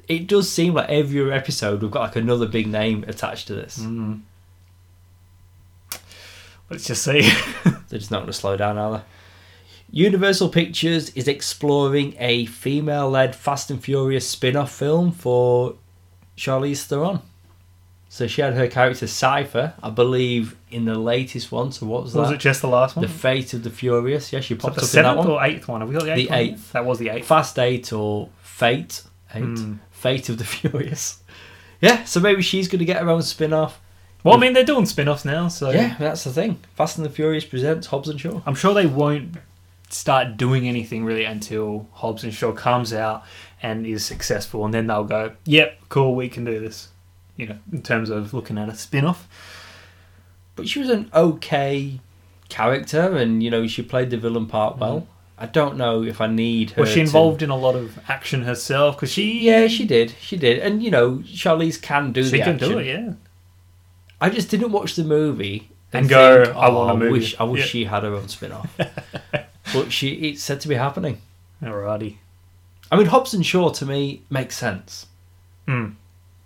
[0.09, 3.79] it does seem like every episode we've got like another big name attached to this.
[3.79, 4.23] Mm.
[6.71, 7.21] Let's just see.
[7.65, 9.05] They're just not going to slow down, are they?
[9.91, 15.75] Universal Pictures is exploring a female led Fast and Furious spin off film for
[16.37, 17.21] Charlize Theron.
[18.13, 21.73] So she had her character Cypher, I believe, in the latest one.
[21.73, 22.19] So what was that?
[22.19, 23.07] was it just the last one?
[23.07, 24.35] the Fate of the Furious.
[24.35, 25.31] Yeah, she popped the up in that seventh one.
[25.31, 25.81] or eighth one?
[25.81, 26.29] Have we got the eighth?
[26.29, 26.39] The one?
[26.39, 26.73] eighth.
[26.73, 27.27] That was the eighth.
[27.27, 29.03] Fast Eight or Fate.
[29.35, 29.45] Eight.
[29.45, 29.79] Mm.
[29.93, 31.23] Fate of the Furious.
[31.81, 33.81] Yeah, so maybe she's going to get her own spin off.
[34.23, 36.61] Well, I mean, they're doing spin-offs now, so Yeah, that's the thing.
[36.75, 38.43] Fast and the Furious presents Hobbs and Shaw.
[38.45, 39.37] I'm sure they won't
[39.89, 43.25] start doing anything really until Hobbs and Shaw comes out
[43.63, 46.89] and is successful, and then they'll go, "Yep, cool, we can do this."
[47.37, 49.27] You know, in terms of looking at a spin-off.
[50.55, 52.01] But she was an okay
[52.49, 55.07] character, and you know she played the villain part well.
[55.39, 56.83] I don't know if I need her.
[56.83, 58.97] Was she to- involved in a lot of action herself?
[58.97, 60.15] Because she, Yeah, she did.
[60.21, 62.69] She did, and you know Charlize can do she can action.
[62.69, 62.87] do it.
[62.87, 63.13] Yeah,
[64.21, 67.41] I just didn't watch the movie And go, think, "I want a "Oh, movie." Wish,
[67.41, 67.67] I wish Yeah.
[67.67, 68.71] she had her own spin off.
[69.73, 71.21] but she, it's said to be happening.
[71.63, 72.17] alrighty.
[72.91, 75.07] I mean, Hobbs and Shaw to me makes sense.
[75.67, 75.95] Mm.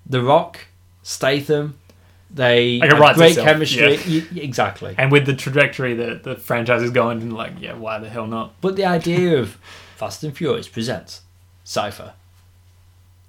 [0.09, 0.61] The Rock,
[1.07, 1.79] Statham,
[2.35, 3.95] they Like have great itself, chemistry.
[4.09, 4.43] yeah.
[4.43, 4.93] Exactly.
[4.99, 8.27] And with the trajectory that the franchise is going, and like, yeah, why the hell
[8.27, 8.61] not?
[8.61, 9.57] But the idea of
[9.97, 11.21] Fast and Furious presents
[11.63, 12.15] Cypher.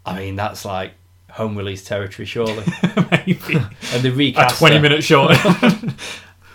[0.08, 0.94] I mean, that's like
[1.30, 2.64] home release territory, surely.
[3.12, 3.58] Maybe.
[3.94, 4.56] and the recast.
[4.56, 5.32] a 20 minute short.
[5.54, 5.94] um,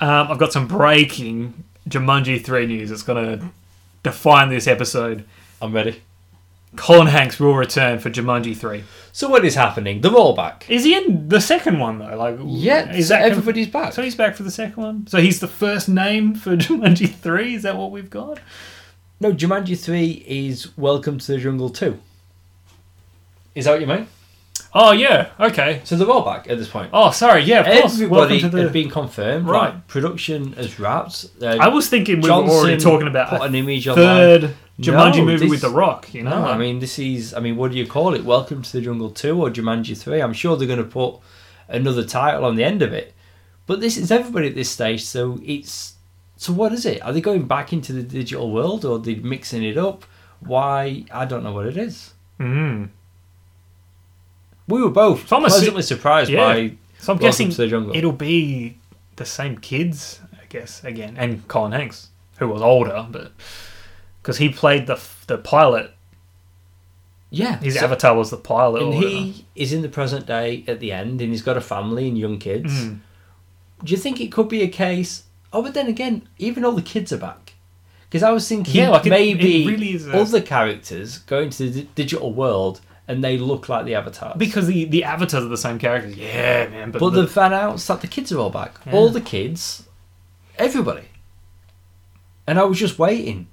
[0.00, 2.90] I've got some breaking Jumanji 3 news.
[2.90, 3.46] It's going to
[4.02, 5.24] define this episode.
[5.60, 6.02] I'm ready.
[6.76, 8.82] Colin Hanks will return for Jumanji 3.
[9.12, 10.00] So what is happening?
[10.00, 10.64] They're all back.
[10.70, 12.16] Is he in the second one, though?
[12.16, 13.92] Like, Yeah, is that conf- everybody's back.
[13.92, 15.06] So he's back for the second one?
[15.06, 17.54] So he's the first name for Jumanji 3?
[17.54, 18.40] Is that what we've got?
[19.20, 21.98] No, Jumanji 3 is Welcome to the Jungle 2.
[23.54, 24.06] Is that what you mean?
[24.74, 25.30] Oh, yeah.
[25.38, 25.82] Okay.
[25.84, 26.90] So they're all back at this point.
[26.94, 27.42] Oh, sorry.
[27.42, 27.94] Yeah, of course.
[27.94, 28.62] Everybody the...
[28.62, 29.46] has been confirmed.
[29.46, 29.74] Right.
[29.74, 29.88] Right.
[29.88, 31.26] Production has wrapped.
[31.42, 34.54] Uh, I was thinking we Johnson were already talking about put an image online.
[34.82, 36.42] Jumanji No, movie this- with The Rock, you know?
[36.42, 37.32] No, I mean this is.
[37.34, 38.24] I mean, what do you call it?
[38.24, 40.20] Welcome to the Jungle Two or Jumanji Three?
[40.20, 41.16] I'm sure they're going to put
[41.68, 43.14] another title on the end of it.
[43.66, 45.94] But this is everybody at this stage, so it's.
[46.36, 47.00] So what is it?
[47.02, 50.04] Are they going back into the digital world or are they mixing it up?
[50.40, 51.04] Why?
[51.12, 52.14] I don't know what it is.
[52.40, 52.88] Mm.
[54.66, 56.40] We were both So pleasantly surprised Yeah.
[56.52, 56.54] by
[56.98, 57.94] So I'm Welcome guessing to the Jungle.
[57.96, 58.78] it'll be
[59.14, 63.30] the same kids, I guess, again, and Colin Hanks, who was older, but
[64.22, 65.92] because he played the the pilot,
[67.30, 67.58] yeah.
[67.58, 68.82] his so- avatar was the pilot.
[68.82, 72.08] and he is in the present day at the end, and he's got a family
[72.08, 72.72] and young kids.
[72.72, 73.00] Mm.
[73.84, 75.24] Do you think it could be a case?
[75.52, 77.54] Oh, but then again, even all the kids are back.
[78.08, 81.68] Because I was thinking Yeah, like maybe it really is a- other characters go into
[81.70, 84.36] the di- digital world and they look like the avatars.
[84.38, 86.16] because the the avatars are the same characters.
[86.16, 86.90] Yeah, man.
[86.90, 88.78] But, but the, they've announced that the kids are all back.
[88.86, 88.92] Yeah.
[88.92, 89.88] All the kids,
[90.58, 91.08] everybody.
[92.46, 93.48] And I was just waiting.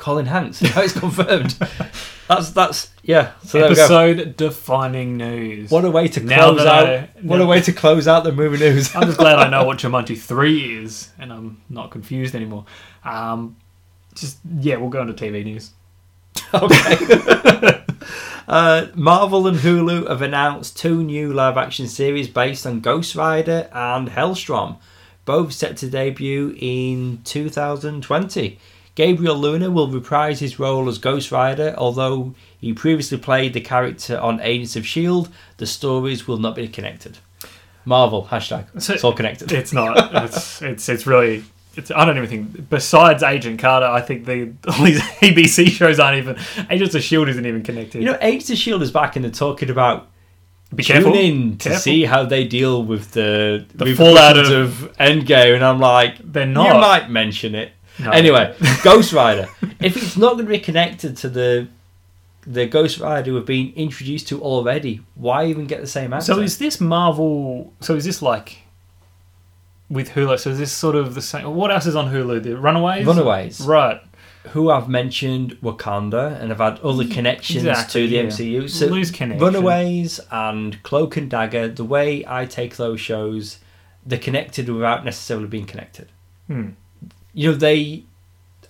[0.00, 0.60] Colin Hanks.
[0.62, 1.50] Now it's confirmed.
[2.28, 3.32] that's that's yeah.
[3.44, 5.70] So there we episode defining news.
[5.70, 6.86] What a way to Now close that out.
[6.88, 8.94] I- what a way to close out the movie news.
[8.96, 12.64] I'm just glad I know what Jumanji three is, and I'm not confused anymore.
[13.04, 13.56] Um,
[14.14, 15.70] just yeah, we'll go into TV news.
[16.52, 16.96] Okay.
[18.48, 23.68] uh, Marvel and Hulu have announced two new live action series based on Ghost Rider
[23.72, 24.78] and Helstrom,
[25.24, 28.58] both set to debut in 2020.
[28.94, 34.18] Gabriel Luna will reprise his role as Ghost Rider, although he previously played the character
[34.18, 37.18] on Agents of S.H.I.E.L.D., the stories will not be connected.
[37.84, 38.66] Marvel, hashtag.
[38.82, 39.52] So- it's all connected.
[39.52, 40.24] It's not.
[40.24, 41.44] It's it's it's really.
[41.76, 42.68] It's, I don't even think.
[42.68, 46.36] Besides Agent Carter, I think the all these ABC shows aren't even.
[46.68, 48.00] Agents of Shield isn't even connected.
[48.02, 48.84] You know, Agents of S.H.I.E.L.D.
[48.84, 50.08] is back in they're talking about
[50.74, 51.12] Be careful.
[51.12, 51.80] tune in to Careful.
[51.82, 56.44] see how they deal with the, The fallout of- of Endgame, and I'm like, They're
[56.44, 56.74] not.
[56.74, 57.72] you might mention it.
[58.00, 58.10] No.
[58.10, 59.48] Anyway, Ghost Rider.
[59.80, 61.68] if it's not going to be connected to the
[62.46, 65.02] the Ghost Rider we've been introduced to already.
[65.14, 66.24] Why even get the same actor?
[66.34, 67.72] So is this Marvel?
[67.80, 68.58] So is this like
[69.90, 70.38] with Hulu?
[70.38, 71.54] So is this sort of the same?
[71.54, 72.42] What else is on Hulu?
[72.42, 73.04] The Runaways.
[73.06, 74.00] Runaways, Right.
[74.52, 78.22] who I've mentioned Wakanda and I've had other connections Exactly, to the yeah.
[78.22, 78.70] MCU.
[78.70, 79.44] So Loose connection.
[79.44, 83.58] Runaways and Cloak and Dagger, the way I take those shows,
[84.06, 86.08] they're connected without necessarily being connected.
[86.46, 86.68] Hmm.
[87.32, 88.04] You know, they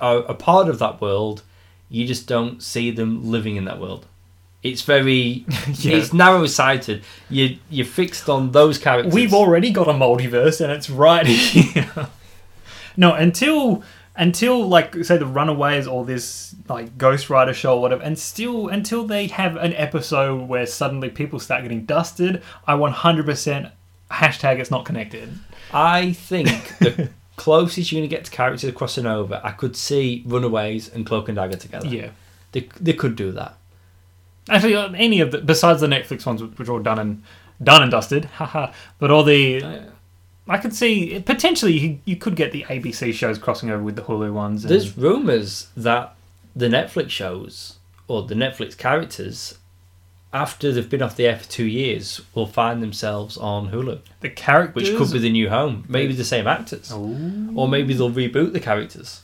[0.01, 1.43] are a part of that world.
[1.89, 4.07] You just don't see them living in that world.
[4.63, 5.45] It's very,
[5.75, 5.97] Yeah.
[5.97, 7.03] it's narrow sighted.
[7.29, 9.15] You you're fixed on those characters.
[9.15, 12.09] We've already got a multiverse, and it's right here.
[12.97, 13.83] no, until
[14.17, 18.69] until like say the Runaways or this like Ghost Rider show or whatever, and still
[18.69, 23.73] until they have an episode where suddenly people start getting dusted, I 100%
[24.11, 25.39] hashtag it's not connected.
[25.73, 26.49] I think
[26.81, 27.09] the
[27.41, 31.29] closest you're going to get to characters crossing over, I could see Runaways and Cloak
[31.29, 31.87] and Dagger together.
[31.89, 32.11] Yeah.
[32.53, 33.57] They, they could do that.
[34.49, 37.23] Actually, uh, any of the besides the Netflix ones, which are all done and
[37.63, 38.73] done and dusted, haha.
[38.99, 39.81] But all the, uh,
[40.49, 44.03] I could see potentially you, you could get the ABC shows crossing over with the
[44.03, 44.65] Hulu ones.
[44.65, 46.15] and- There's rumours that
[46.57, 47.77] the Netflix shows
[48.09, 49.59] or the Netflix characters,
[50.33, 54.31] after they've been off the air for two years, will find themselves on Hulu, the
[54.31, 55.85] characters, which could be the new home.
[55.89, 56.93] Maybe the same actors.
[56.93, 57.53] Ooh.
[57.57, 59.23] Or maybe they'll reboot the characters.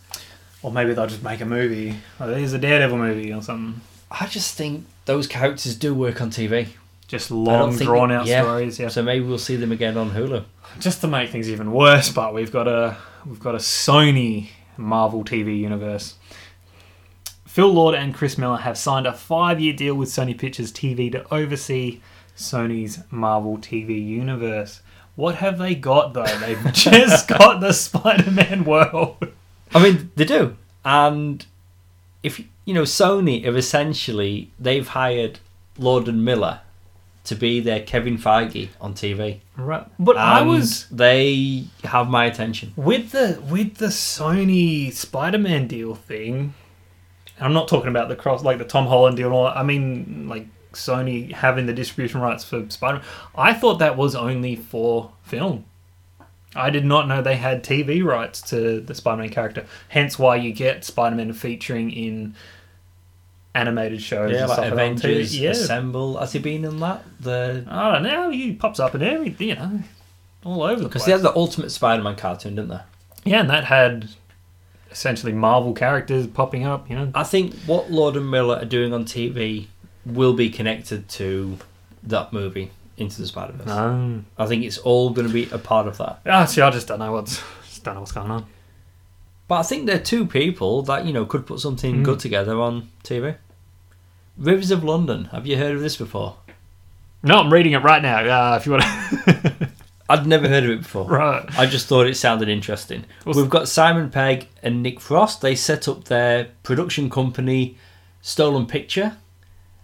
[0.63, 1.91] Or maybe they'll just make a movie.
[2.19, 3.81] Like, there's a Daredevil movie or something.
[4.11, 6.69] I just think those characters do work on TV.
[7.07, 8.43] Just long, drawn out yeah.
[8.43, 8.81] stories.
[8.81, 8.89] Yeah.
[8.89, 10.45] So maybe we'll see them again on Hulu.
[10.81, 15.25] Just to make things even worse, but we've got a we've got a Sony Marvel
[15.25, 16.17] TV universe.
[17.57, 21.25] Phil Lord and Chris Miller have signed a five-year deal with Sony Pictures TV to
[21.33, 22.03] oversee
[22.37, 24.83] Sony's Marvel TV universe.
[25.15, 26.27] What have they got though?
[26.27, 29.29] They've just got the Spider-Man world.
[29.75, 30.55] I mean, they do.
[30.85, 31.47] And
[32.23, 35.39] if you know, Sony have essentially they've hired
[35.79, 36.61] Lord and Miller
[37.25, 39.41] to be their Kevin Feige on TV.
[39.57, 42.75] Right, but I was they have my attention.
[42.77, 46.53] with the with the Sony Spider-Man deal thing.
[47.41, 49.27] I'm not talking about the cross like the Tom Holland deal.
[49.27, 53.05] and all I mean, like Sony having the distribution rights for Spider-Man.
[53.35, 55.65] I thought that was only for film.
[56.55, 59.67] I did not know they had TV rights to the Spider-Man character.
[59.89, 62.35] Hence, why you get Spider-Man featuring in
[63.55, 64.33] animated shows.
[64.33, 65.39] Yeah, like Avengers.
[65.39, 66.19] Yeah, Assemble.
[66.19, 67.05] Has he been in that?
[67.21, 68.31] The I don't know.
[68.31, 69.81] He pops up in every, you know,
[70.45, 70.89] all over the place.
[70.89, 72.81] because they had the Ultimate Spider-Man cartoon, didn't they?
[73.25, 74.11] Yeah, and that had
[74.97, 77.11] essentially Marvel characters popping up, you know.
[77.15, 79.67] I think what Lord and Miller are doing on TV
[80.07, 81.59] will be connected to
[82.03, 83.67] that movie Into the Spider-Verse.
[83.67, 84.23] No.
[84.39, 86.21] I think it's all going to be a part of that.
[86.25, 88.47] Ah, see, I just don't know what's just don't know what's going on.
[89.49, 92.05] But I think they're two people that you know could put something Mm.
[92.05, 93.37] good together on TV.
[94.39, 95.27] Rivers of London.
[95.27, 96.37] Have you heard of this before?
[97.23, 98.19] No, I'm reading it right now.
[98.53, 99.56] Uh, if you want to.
[100.09, 101.05] I'd never heard of it before.
[101.05, 101.45] right.
[101.59, 103.05] I just thought it sounded interesting.
[103.25, 105.41] What's- We've got Simon Pegg and Nick Frost.
[105.41, 107.77] They set up their production company,
[108.23, 109.17] Stolen Picture,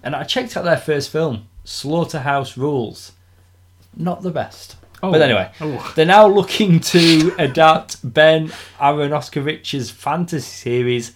[0.03, 3.13] and I checked out their first film, Slaughterhouse Rulez.
[3.97, 4.77] Not the best.
[5.03, 5.11] Oh.
[5.11, 5.93] But anyway, Oh.
[5.97, 11.13] they're now looking to adapt Ben Aaronovitch's fantasy series,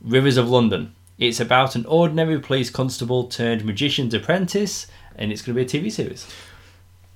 [0.00, 0.94] Rivers of London.
[1.18, 5.82] It's about an ordinary police constable turned magician's apprentice, and it's going to be a
[5.82, 6.26] TV series.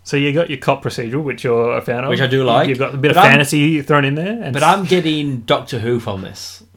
[0.05, 2.11] So you got your cop procedural, which you're a fan of.
[2.11, 2.69] Which I do like.
[2.69, 4.43] You've got a bit of I'm- fantasy thrown in there.
[4.43, 6.63] And But I'm getting Doctor Who from this.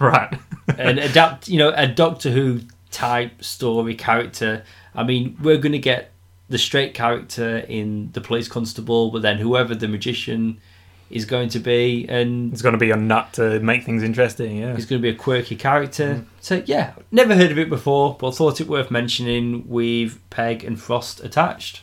[0.00, 0.36] Right.
[0.78, 4.64] and adapt you know a doctor who type story character
[4.96, 6.10] i mean we're going to get
[6.48, 10.60] the straight character in the police constable but then whoever the magician
[11.08, 14.56] is going to be and it's going to be a nut to make things interesting,
[14.56, 14.74] yeah.
[14.74, 16.24] he's going to be a quirky character mm.
[16.40, 20.80] so yeah never heard of it before but thought it worth mentioning with peg and
[20.80, 21.82] frost attached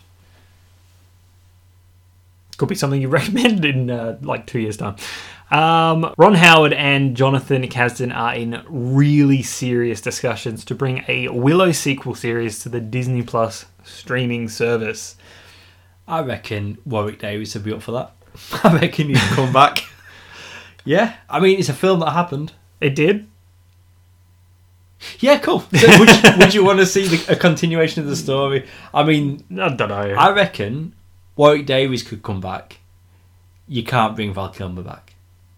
[2.60, 4.96] Could be something you recommend in uh, like two years' time.
[5.50, 11.72] Um, Ron Howard and Jonathan Kasdan are in really serious discussions to bring a Willow
[11.72, 15.16] sequel series to the Disney Plus streaming service.
[16.08, 18.12] i reckon warwick davis would be up for that
[18.64, 19.84] i reckon he'd come back
[20.86, 22.52] yeah i mean it's a film that happened
[22.82, 23.28] It did.
[25.20, 25.62] Yeah, cool.
[25.62, 28.68] So would, you, would you want to see the, a continuation of the story?
[28.94, 29.96] I mean, I don't know.
[29.96, 30.94] I reckon
[31.40, 32.80] Warwick Davis could come back.
[33.66, 35.14] You can't bring Val Kilmer back.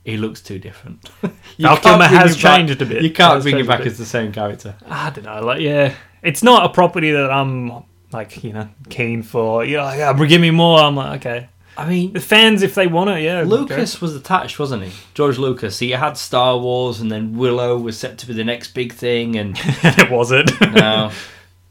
[0.06, 1.10] He looks too different.
[1.58, 3.02] Val Kilmer has him back- changed a bit.
[3.02, 4.76] You can't bring him back as the same character.
[4.86, 5.42] I don't know.
[5.42, 9.66] Like, yeah, it's not a property that I'm like, you know, keen for.
[9.66, 10.80] Yeah, yeah, give me more.
[10.82, 11.50] I'm like, okay.
[11.76, 13.42] I mean, The fans, if they want it, yeah.
[13.42, 14.92] Lucas was attached, wasn't he?
[15.16, 15.80] George Lucas.
[15.80, 19.36] He had Star Wars, and then Willow was set to be the next big thing,
[19.36, 20.52] and it wasn't.
[20.62, 21.12] now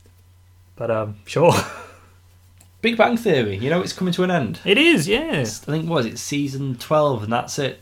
[0.74, 1.52] but um, sure.
[2.82, 3.56] Big Bang Theory.
[3.56, 4.60] You know, it's coming to an end.
[4.64, 5.40] It is, yeah.
[5.40, 7.80] I think what was it season twelve, and that's it,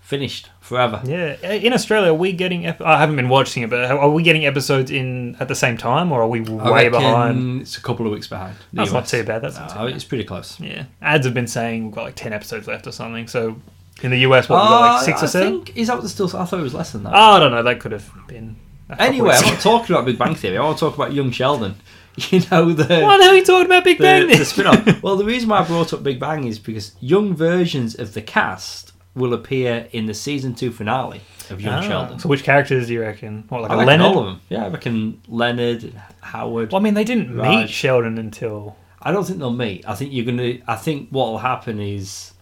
[0.00, 1.00] finished forever.
[1.04, 1.34] Yeah.
[1.52, 2.66] In Australia, are we getting.
[2.66, 5.76] Ep- I haven't been watching it, but are we getting episodes in at the same
[5.76, 7.62] time, or are we way behind?
[7.62, 8.56] It's a couple of weeks behind.
[8.72, 9.42] That's not too bad.
[9.42, 9.88] That's not too bad.
[9.90, 10.58] it's pretty close.
[10.58, 10.84] Yeah.
[11.02, 13.26] Ads have been saying we've got like 10 episodes left or something.
[13.28, 13.56] So
[14.02, 15.48] in the US, what, we've got like six Uh, or seven?
[15.48, 16.26] I think is that still?
[16.36, 17.12] I thought it was less than that.
[17.14, 17.62] Oh, I don't know.
[17.62, 18.56] That could have been.
[18.98, 20.56] anyway, I'm not talking about Big Bang Theory.
[20.58, 21.74] I want to talk about Young Sheldon.
[22.30, 22.84] You know the.
[22.84, 24.26] Hell are you talking about Big the, Bang?
[24.28, 25.02] the spin-off.
[25.02, 28.20] Well, the reason why I brought up Big Bang is because young versions of the
[28.22, 32.18] cast will appear in the season two finale of Young Ah, Sheldon.
[32.18, 33.44] So which characters do you reckon?
[33.48, 34.06] What, like I a reckon Leonard?
[34.06, 34.40] all of them.
[34.48, 36.72] Yeah, I reckon Leonard, Howard.
[36.72, 38.76] Well, I mean, they didn't meet Sheldon until.
[39.02, 39.88] I don't think they'll meet.
[39.88, 40.58] I think you're gonna.
[40.68, 42.34] I think what will happen is,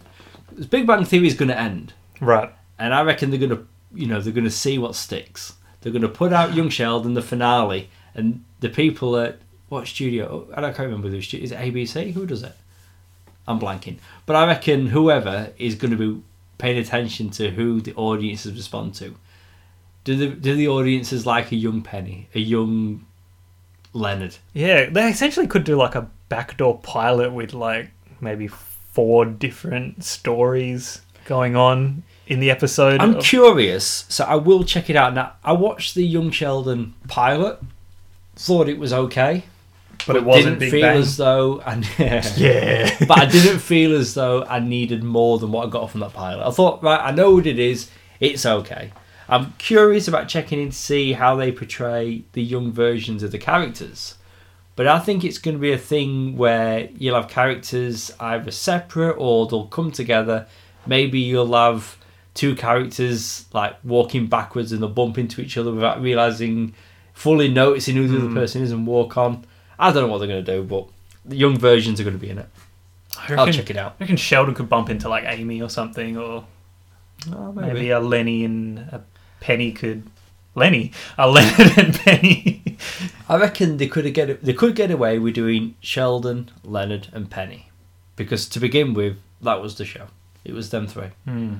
[0.70, 2.52] Big Bang Theory is gonna end, Right.
[2.78, 3.62] and I reckon they're gonna,
[3.94, 5.54] you know, they're gonna see what sticks.
[5.80, 9.38] They're gonna put out Young Sheldon, the finale, and the people at
[9.68, 10.46] what studio?
[10.54, 11.44] I don't can't remember who studio.
[11.44, 12.12] Is it ABC?
[12.12, 12.54] Who does it?
[13.46, 13.98] I'm blanking.
[14.26, 16.22] But I reckon whoever is going to be
[16.58, 19.16] paying attention to who the audiences respond to.
[20.04, 23.06] Do the do the audiences like a young Penny, a young
[23.92, 24.36] Leonard?
[24.52, 27.90] Yeah, they essentially could do like a backdoor pilot with like
[28.20, 33.00] maybe four different stories going on in the episode.
[33.00, 35.34] I'm of- curious, so I will check it out now.
[35.44, 37.60] I watched the Young Sheldon pilot,
[38.36, 39.44] thought it was okay,
[40.08, 40.98] but it wasn't didn't Big feel Bang.
[40.98, 41.74] as though I,
[42.36, 42.96] yeah.
[43.06, 46.12] but I didn't feel as though I needed more than what I got from that
[46.12, 46.44] pilot.
[46.46, 47.90] I thought, right, I know what it is.
[48.18, 48.90] It's okay.
[49.28, 53.38] I'm curious about checking in to see how they portray the young versions of the
[53.38, 54.14] characters.
[54.74, 59.16] But I think it's going to be a thing where you'll have characters either separate
[59.18, 60.46] or they'll come together.
[60.86, 61.96] Maybe you'll have
[62.34, 66.74] two characters like walking backwards and they'll bump into each other without realizing,
[67.12, 68.34] fully noticing who the other Hmm.
[68.34, 69.44] person is and walk on.
[69.78, 70.86] I don't know what they're going to do, but
[71.24, 72.48] the young versions are going to be in it.
[73.16, 73.96] I I'll check it out.
[73.98, 76.44] I reckon Sheldon could bump into like Amy or something, or
[77.32, 79.02] Oh, maybe a Lenny and a
[79.40, 80.04] Penny could.
[80.54, 82.76] Lenny, a Leonard and Penny.
[83.28, 87.70] I reckon they could get they could get away with doing Sheldon, Leonard, and Penny,
[88.16, 90.06] because to begin with, that was the show.
[90.44, 91.08] It was them three.
[91.24, 91.56] Hmm.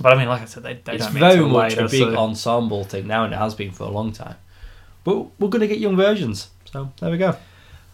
[0.00, 2.00] But I mean, like I said, they, they it's don't very much later, a big
[2.00, 4.36] so- ensemble thing now, and it has been for a long time.
[5.04, 7.36] But we're gonna get young versions, so there we go.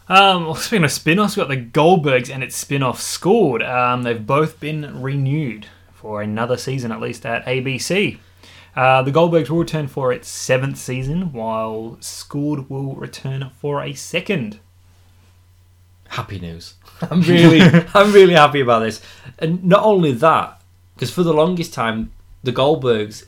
[0.09, 3.63] Um, well, speaking of spin-offs, we've got the Goldbergs and its spin-off Schooled.
[3.63, 8.19] Um, they've both been renewed for another season, at least at ABC.
[8.75, 13.95] Uh, the Goldbergs will return for its seventh season, while Schooled will return for a
[13.95, 14.61] second.
[16.09, 16.75] Happy news.
[17.11, 17.61] I'm really,
[17.95, 19.01] I'm really happy about this,
[19.39, 20.61] and not only that,
[20.95, 22.13] because for the longest time,
[22.43, 23.25] the Goldbergs,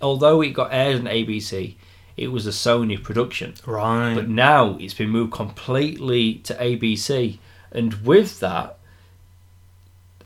[0.00, 1.74] although it got aired on ABC,
[2.16, 3.54] it was a Sony production.
[3.66, 4.14] Right.
[4.14, 7.38] But now it's been moved completely to ABC,
[7.72, 8.78] and with that,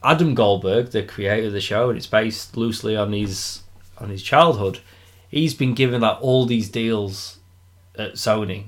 [0.03, 3.62] Adam Goldberg, the creator of the show, and it's based loosely on his
[3.99, 4.80] on his childhood.
[5.28, 7.39] He's been given like all these deals
[7.97, 8.66] at Sony,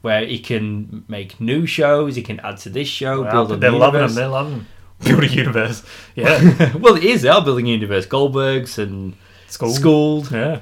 [0.00, 3.56] where he can make new shows, he can add to this show, Wow, build a
[3.56, 4.14] they're loving them.
[4.14, 4.66] They're loving them.
[5.04, 5.82] Build a universe.
[6.14, 6.76] Yeah.
[6.76, 7.22] well, it is.
[7.22, 8.06] They are building a universe.
[8.06, 9.14] Goldbergs and
[9.48, 9.74] Schooled.
[9.74, 10.30] Schooled.
[10.30, 10.60] Yeah.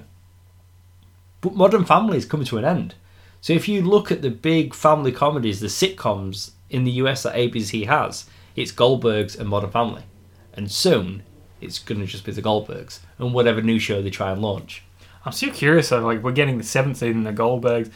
[1.41, 2.95] But Modern Family is coming to an end.
[3.41, 7.35] So if you look at the big family comedies, the sitcoms in the US that
[7.35, 10.03] ABC has, it's Goldbergs and Modern Family.
[10.53, 11.23] And soon
[11.61, 14.83] it's going to just be the Goldbergs and whatever new show they try and launch.
[15.25, 16.01] I'm still curious though.
[16.01, 17.91] Like we're getting the seventh season of the Goldbergs.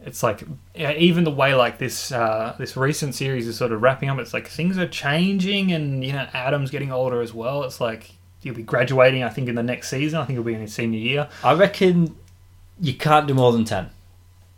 [0.00, 0.42] It's like
[0.76, 4.18] even the way like this uh, this recent series is sort of wrapping up.
[4.18, 7.64] It's like things are changing, and you know Adam's getting older as well.
[7.64, 8.10] It's like
[8.40, 9.22] he'll be graduating.
[9.22, 10.20] I think in the next season.
[10.20, 11.28] I think he'll be in his senior year.
[11.42, 12.16] I reckon
[12.80, 13.90] you can't do more than 10.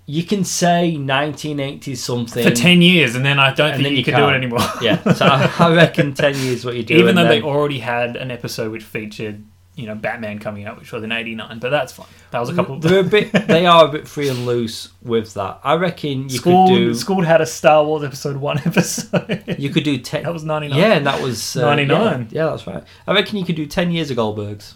[0.09, 2.45] You can say 1980 something.
[2.45, 4.61] For ten years, and then I don't And think you, you can do it anymore.
[4.81, 6.95] Yeah, so I, I reckon 10 years what you do.
[6.95, 9.43] even though they already had an episode which featured
[9.75, 12.07] you know Batman coming out, which was in '89, but that's fine.
[12.31, 12.79] That was a couple.
[12.79, 13.33] They're a bit.
[13.33, 15.61] They are a bit free and loose with that.
[15.65, 16.95] I reckon you could do.
[16.95, 19.57] School had a Star Wars episode one episode.
[19.59, 20.23] You could do ten.
[20.23, 20.79] that was '99.
[20.79, 22.29] Yeah, and that was uh, 99.
[22.31, 22.85] Yeah, yeah, that's right.
[23.09, 24.75] I reckon you could do ten years of Goldbergs,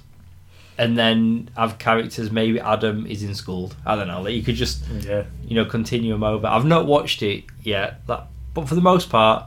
[0.81, 2.33] and then have characters.
[2.33, 3.71] Maybe Adam is in school.
[3.85, 4.27] I don't know.
[4.27, 5.25] You could just yeah.
[5.45, 6.47] you know continue them over.
[6.47, 9.45] I've not watched it yet, that, but for the most part,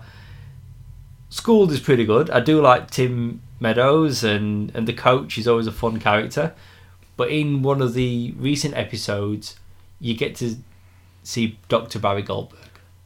[1.30, 2.30] Schooled is pretty good.
[2.30, 6.54] I do like Tim Meadows, and and the coach is always a fun character.
[7.18, 9.56] But in one of the recent episodes,
[10.00, 10.58] you get to
[11.24, 11.98] see Dr.
[11.98, 12.60] Barry Goldberg.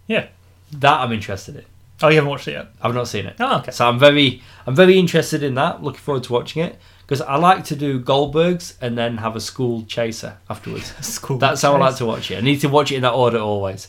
[0.06, 0.28] Yeah.
[0.72, 1.66] That I'm interested in
[2.02, 2.68] Oh, you haven't watched it yet?
[2.82, 3.36] I've not seen it.
[3.40, 3.72] Oh, okay.
[3.72, 5.82] So I'm very, I'm very interested in that.
[5.82, 9.40] Looking forward to watching it because I like to do Goldbergs and then have a
[9.40, 10.94] school chaser afterwards.
[11.08, 12.38] School That's how I like to watch it.
[12.38, 13.88] I need to watch it in that order always.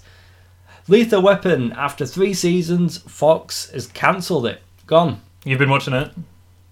[0.86, 1.72] Lethal Weapon.
[1.72, 4.62] After three seasons, Fox has cancelled it.
[4.86, 5.20] Gone.
[5.44, 6.12] You've been watching it?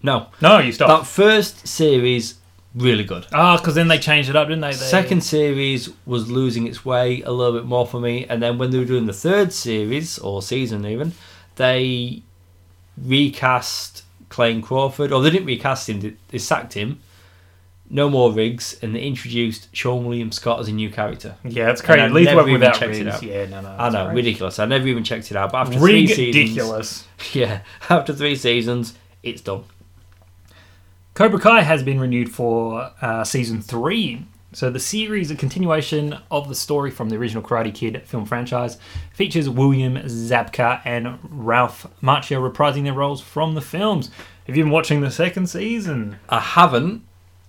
[0.04, 0.28] No.
[0.40, 1.00] No, you stopped.
[1.00, 2.36] That first series,
[2.76, 3.26] really good.
[3.32, 4.68] Ah, because then they changed it up, didn't they?
[4.68, 8.56] they Second series was losing its way a little bit more for me, and then
[8.56, 11.12] when they were doing the third series or season even,
[11.56, 12.22] they
[12.96, 17.00] recast Clayne Crawford, or they didn't recast him; they, sacked him.
[17.88, 21.36] No more Riggs, and they introduced Seann William Scott as a new character.
[21.44, 22.00] Yeah, it's crazy.
[22.00, 23.22] And I Lethal never even without Riggs.
[23.22, 23.76] Yeah, no, no.
[23.78, 24.58] I know, ridiculous.
[24.58, 25.52] I never even checked it out.
[25.52, 27.08] But after three seasons, Ridiculous.
[27.32, 29.64] yeah, after three seasons, it's done.
[31.14, 34.26] Cobra Kai has been renewed for uh, season three.
[34.56, 38.78] So the series, a continuation of the story from the original Karate Kid film franchise,
[39.12, 44.10] features William Zabka and Ralph Macchio reprising their roles from the films.
[44.46, 46.16] Have you been watching the second season?
[46.30, 47.02] I haven't,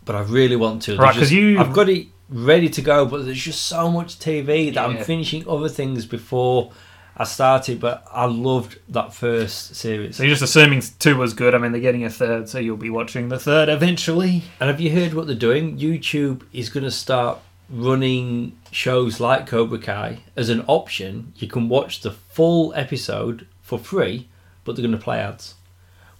[0.03, 0.91] but I really want to.
[0.91, 3.89] There's Right, 'cause just- you- I've got it ready to go, but there's just so
[3.89, 6.73] much TV that I'm finishing other things before
[7.19, 7.79] I started.
[7.79, 10.15] But I loved that first series.
[10.17, 11.53] So you're just assuming two was good.
[11.55, 14.43] I mean, they're getting a third, so you'll be watching the third eventually.
[14.59, 15.77] And have you heard what they're doing?
[15.77, 17.39] YouTube is going to start
[17.69, 21.33] running shows like Cobra Kai as an option.
[21.35, 24.29] You can watch the full episode for free,
[24.63, 25.55] but they're going to play ads.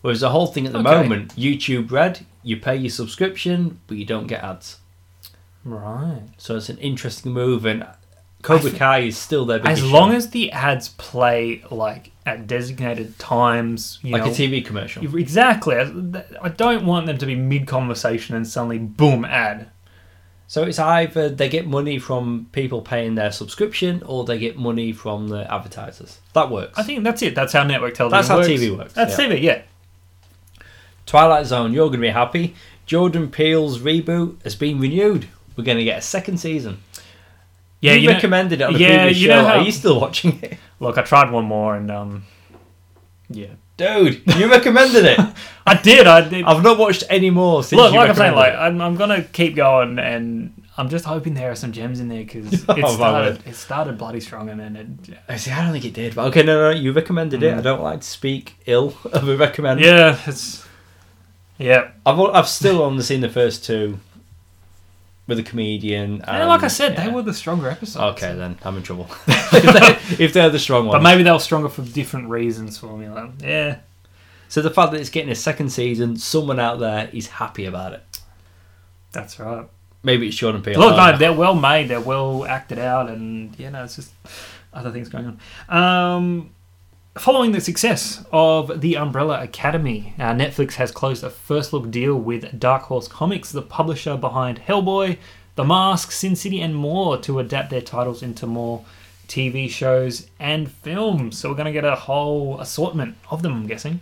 [0.02, 0.90] Whereas the whole thing at the Okay.
[1.02, 4.78] moment, YouTube Red, you pay your subscription, but you don't get ads.
[5.64, 6.24] Right.
[6.38, 7.86] So it's an interesting move, and
[8.48, 10.18] Cobra I thi- Kai is still their biggest As long show.
[10.18, 15.04] as the ads play like at designated times, you like know, a TV commercial.
[15.18, 15.76] Exactly.
[15.76, 19.70] I I don't want them to be mid conversation and suddenly boom ad.
[20.50, 24.94] So it's either they get money from people paying their subscription, or they get money
[24.94, 26.20] from the advertisers.
[26.32, 26.80] That works.
[26.80, 27.36] I think that's it.
[27.36, 28.48] That's how network television That's how works.
[28.50, 29.26] TV works, That's yeah.
[29.28, 29.62] TV, yeah.
[31.06, 32.56] Twilight Zone, you're going to be happy.
[32.86, 35.28] Jordan Peele's reboot has been renewed.
[35.56, 36.80] We're going to get a second season.
[37.80, 39.42] Yeah, you, you know- recommended it on the yeah, previous you show.
[39.42, 40.58] know how- Are you still watching it?
[40.80, 42.24] Look, I tried one more and um,
[43.30, 43.48] yeah,
[43.78, 45.20] Dude, you recommended it.
[45.68, 46.08] I did.
[46.08, 46.44] I did.
[46.46, 49.56] I've not watched any more since Look, like I'm saying, like I'm, I'm gonna keep
[49.56, 53.44] going, and I'm just hoping there are some gems in there because Oh, it started.
[53.46, 55.10] It started bloody strong, and then it.
[55.10, 55.20] it.
[55.30, 56.16] I see, I don't think it did.
[56.16, 57.54] But okay, no, no, you recommended it.
[57.54, 57.60] Mm.
[57.60, 59.80] I don't like to speak ill of a recommend.
[59.82, 60.66] Yeah, it's.
[61.60, 64.00] Yeah, I've, I've still only seen the first two
[65.28, 66.22] with a comedian.
[66.22, 67.06] and like I said, yeah.
[67.06, 68.18] they were the stronger episodes.
[68.18, 69.08] Okay, then I'm in trouble.
[69.28, 72.78] if, they, if they're the strong ones, But maybe they were stronger for different reasons
[72.78, 73.10] for me.
[73.10, 73.80] Like, yeah,
[74.50, 77.94] so the fact that it's getting a second season, someone out there is happy about
[77.94, 78.04] it.
[79.12, 79.68] that's right.
[80.04, 80.80] Maybe it's Jordan Peele.
[80.80, 81.90] Look, no, they're well made.
[81.90, 84.12] They're well acted out, and you know, it's just
[84.74, 85.38] other things going
[85.70, 86.16] on.
[86.16, 86.52] Um,
[87.20, 92.16] following the success of the Umbrella Academy, uh, Netflix has closed a first look deal
[92.16, 95.18] with Dark Horse Comics, the publisher behind Hellboy,
[95.56, 98.84] The Mask, Sin City, and more, to adapt their titles into more
[99.28, 101.38] TV shows and films.
[101.38, 103.54] So we're going to get a whole assortment of them.
[103.54, 104.02] I'm guessing.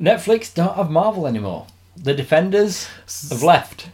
[0.00, 1.66] Netflix don't have Marvel anymore.
[1.96, 2.88] The Defenders
[3.30, 3.88] have left.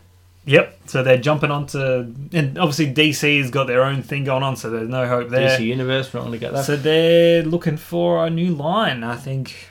[0.48, 0.78] Yep.
[0.86, 4.88] So they're jumping onto, and obviously DC's got their own thing going on, so there's
[4.88, 5.58] no hope there.
[5.58, 6.64] DC Universe, we're not going to get that.
[6.64, 9.68] So they're looking for a new line, I think.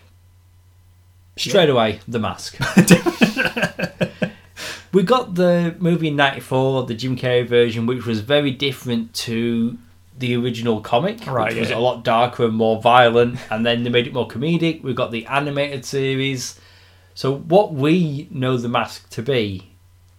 [1.35, 2.57] Straight away, The Mask.
[4.93, 9.79] we got the movie in 94, the Jim Carrey version, which was very different to
[10.15, 13.89] the original comic, Right, which was a lot darker and more violent, and then they
[13.89, 14.83] made it more comedic.
[14.83, 16.59] We got the animated series.
[17.15, 19.71] So what we know The Mask to be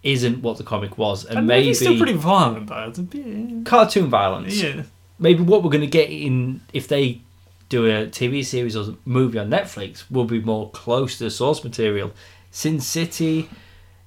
[0.02, 2.84] isn't what the comic was, and And maybe it's still pretty violent, though.
[2.88, 3.66] It's a bit.
[3.66, 4.62] cartoon violence.
[4.62, 4.82] Yeah.
[5.18, 7.20] maybe what we're going to get in if they
[7.68, 11.62] do a TV series or movie on Netflix will be more close to the source
[11.64, 12.12] material.
[12.50, 13.50] Sin City,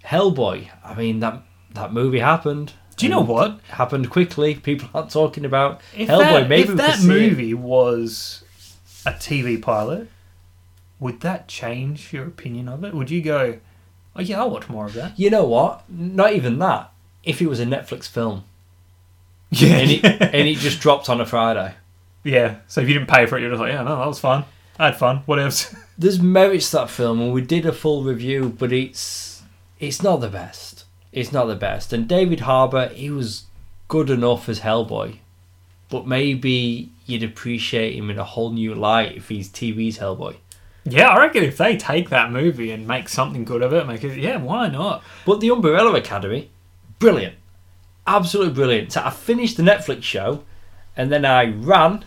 [0.05, 0.69] Hellboy.
[0.83, 2.73] I mean that that movie happened.
[2.97, 3.59] Do you know what?
[3.69, 4.55] Happened quickly.
[4.55, 6.19] People aren't talking about If Hellboy.
[6.19, 7.07] that, maybe if that see it.
[7.29, 8.43] movie was
[9.05, 10.07] a TV pilot,
[10.99, 12.93] would that change your opinion of it?
[12.93, 13.59] Would you go,
[14.15, 15.17] oh, yeah, I'll watch more of that?
[15.19, 15.83] You know what?
[15.89, 16.91] Not even that.
[17.23, 18.43] If it was a Netflix film
[19.51, 19.75] Yeah.
[19.77, 21.75] and it, and it just dropped on a Friday.
[22.23, 22.57] yeah.
[22.67, 24.45] So if you didn't pay for it, you're just like, yeah, no, that was fun.
[24.79, 25.17] I had fun.
[25.27, 25.75] What else?
[25.97, 29.43] there's merits to that film and we did a full review but it's
[29.79, 33.45] it's not the best it's not the best and david harbour he was
[33.87, 35.17] good enough as hellboy
[35.89, 40.35] but maybe you'd appreciate him in a whole new light if he's tv's hellboy
[40.83, 44.03] yeah, I reckon if they take that movie and make something good of it, make
[44.03, 45.03] it, yeah, why not?
[45.25, 46.49] but the umbrella academy
[46.99, 47.35] brilliant
[48.07, 50.43] absolutely brilliant so i finished the netflix show
[50.97, 52.03] and then i ran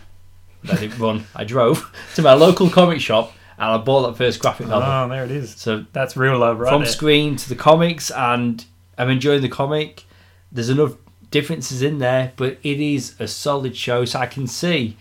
[0.68, 1.27] I didn't run.
[1.35, 4.89] I drove to my local comic shop and I bought that first graphic novel.
[4.91, 5.51] Oh, there it is.
[5.55, 6.70] So That's real love, right?
[6.70, 6.91] from there.
[6.91, 8.64] screen to the comics, and
[8.99, 10.05] I'm enjoying the comic.
[10.51, 10.95] There's enough
[11.31, 14.05] differences in there, but it is a solid show.
[14.05, 14.97] So I can see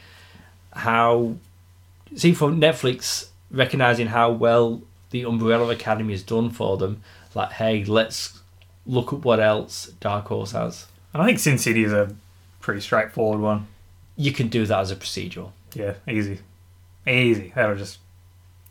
[0.73, 1.35] how,
[2.15, 4.81] see from Netflix recognizing how well
[5.11, 7.01] the Umbrella Academy has done for them.
[7.35, 8.41] Like, hey, let's
[8.85, 10.87] look at what else Dark Horse has.
[11.13, 12.13] And I think Sin City is a
[12.59, 13.67] pretty straightforward one.
[14.17, 15.51] You can do that as a procedural.
[15.73, 16.39] Yeah, easy.
[17.07, 17.51] Easy.
[17.55, 17.99] That'll just.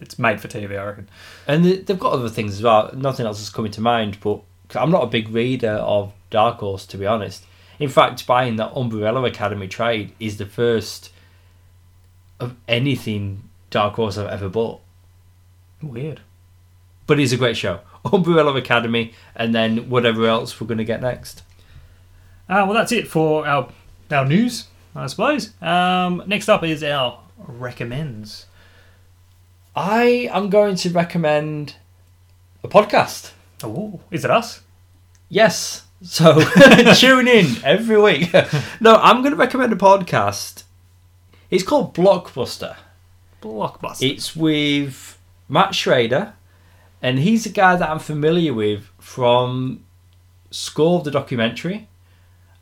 [0.00, 1.08] It's made for TV, I reckon.
[1.46, 2.90] And they- they've got other things as well.
[2.94, 4.40] Nothing else is coming to mind, but
[4.74, 7.44] I'm not a big reader of Dark Horse, to be honest.
[7.78, 11.12] In fact, buying that Umbrella Academy trade is the first
[12.40, 14.80] of anything Dark Horse I've ever bought.
[15.82, 16.20] Weird.
[17.08, 17.80] But it's a great show.
[18.12, 21.42] Umbrella Academy, and then whatever else we're going to get next.
[22.48, 23.68] Uh, well, that's it for our
[24.10, 25.52] our news, I suppose.
[25.60, 28.46] Um, next up is our recommends.
[29.74, 31.76] I am going to recommend
[32.62, 33.32] a podcast.
[33.64, 34.60] Oh, is it us?
[35.30, 35.84] Yes.
[36.02, 36.42] So
[36.96, 38.32] tune in every week.
[38.80, 40.64] no, I'm going to recommend a podcast.
[41.50, 42.76] It's called Blockbuster.
[43.42, 44.10] Blockbuster.
[44.10, 45.18] It's with
[45.48, 46.34] Matt Schrader,
[47.02, 49.84] and he's a guy that I'm familiar with from
[50.50, 51.88] Score the documentary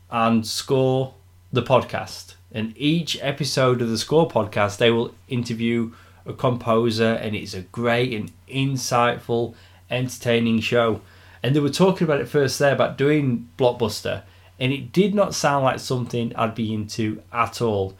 [0.09, 1.13] and Score
[1.53, 2.33] the podcast.
[2.51, 5.93] And each episode of the Score podcast, they will interview
[6.25, 9.55] a composer, and it's a great and insightful,
[9.89, 11.01] entertaining show.
[11.43, 14.23] And they were talking about it first there about doing Blockbuster,
[14.59, 17.95] and it did not sound like something I'd be into at all.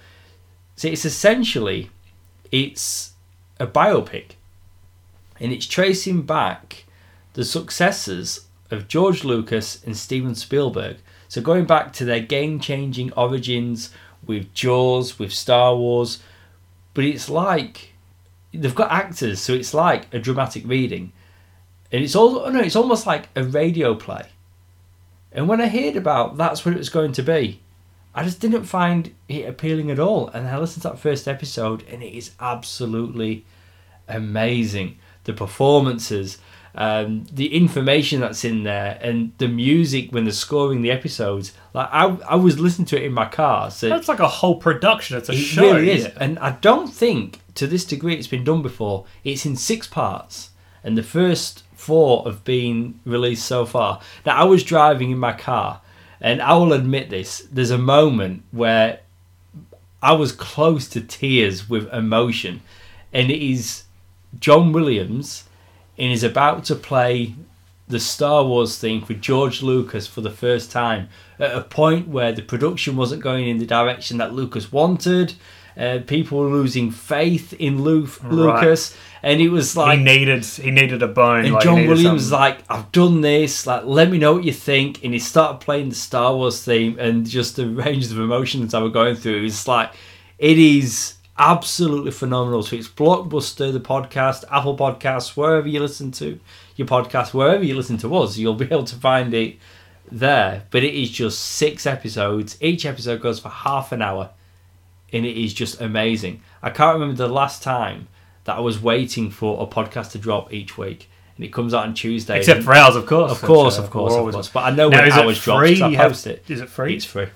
[0.76, 1.90] So it's essentially
[2.52, 3.14] it's
[3.60, 4.32] a biopic
[5.40, 6.86] and it's tracing back
[7.34, 10.98] the successes of George Lucas and Steven Spielberg.
[11.28, 13.92] So going back to their game-changing origins
[14.26, 16.22] with Jaws, with Star Wars,
[16.94, 17.94] but it's like
[18.54, 21.14] they've got actors, so it's like a dramatic reading,
[21.92, 24.28] and it's all oh no, it's almost like a radio play.
[25.32, 27.62] And when I heard about that's what it was going to be,
[28.14, 30.28] I just didn't find it appealing at all.
[30.30, 33.46] And I listened to that first episode, and it is absolutely
[34.08, 34.98] amazing.
[35.24, 36.38] The performances,
[36.76, 41.54] um, the information that's in there, and the music when they're scoring the episodes.
[41.74, 44.56] Like I, I was listening to it in my car, so That's like a whole
[44.56, 45.18] production.
[45.18, 45.74] It's a it show.
[45.74, 46.06] really is.
[46.06, 49.06] And I don't think to this degree it's been done before.
[49.24, 50.50] It's in six parts,
[50.84, 54.02] and the first four have been released so far.
[54.26, 55.82] Now I was driving in my car,
[56.22, 57.48] and I will admit this.
[57.52, 59.00] There's a moment where
[60.02, 62.62] I was close to tears with emotion,
[63.12, 63.84] and it is
[64.40, 65.46] John Williams,
[65.98, 67.36] and is about to play
[67.88, 72.32] the Star Wars theme for George Lucas for the first time at a point where
[72.32, 75.34] the production wasn't going in the direction that Lucas wanted.
[75.78, 80.72] Uh, people were losing faith in Lu- Lucas, and it was like he needed he
[80.72, 81.46] needed a bone.
[81.46, 83.68] and like, John Williams was like, I've done this.
[83.68, 85.04] Like, let me know what you think.
[85.04, 88.82] And he started playing the Star Wars theme, and just the range of emotions I
[88.82, 89.46] were going through.
[89.46, 89.94] It's like,
[90.40, 92.64] it is absolutely phenomenal.
[92.64, 96.40] So it's Blockbuster, the podcast, Apple Podcasts, wherever you listen to
[96.76, 99.58] your podcast, wherever you listen to us, you'll be able to find it
[100.12, 100.66] there.
[100.72, 102.58] But it is just six episodes.
[102.60, 104.32] Each episode goes for half an hour,
[105.14, 106.42] and it is just amazing.
[106.64, 108.08] I can't remember the last time
[108.46, 111.86] that I was waiting for a podcast to drop each week, and it comes out
[111.86, 112.38] on Tuesday.
[112.40, 113.32] except for ours, of course.
[113.32, 114.50] of course, of course, of course.
[114.50, 115.60] But I know Now, when ours drops.
[115.80, 115.82] free?
[115.84, 116.44] I post it.
[116.48, 116.96] Is it free?
[116.96, 117.28] It's free.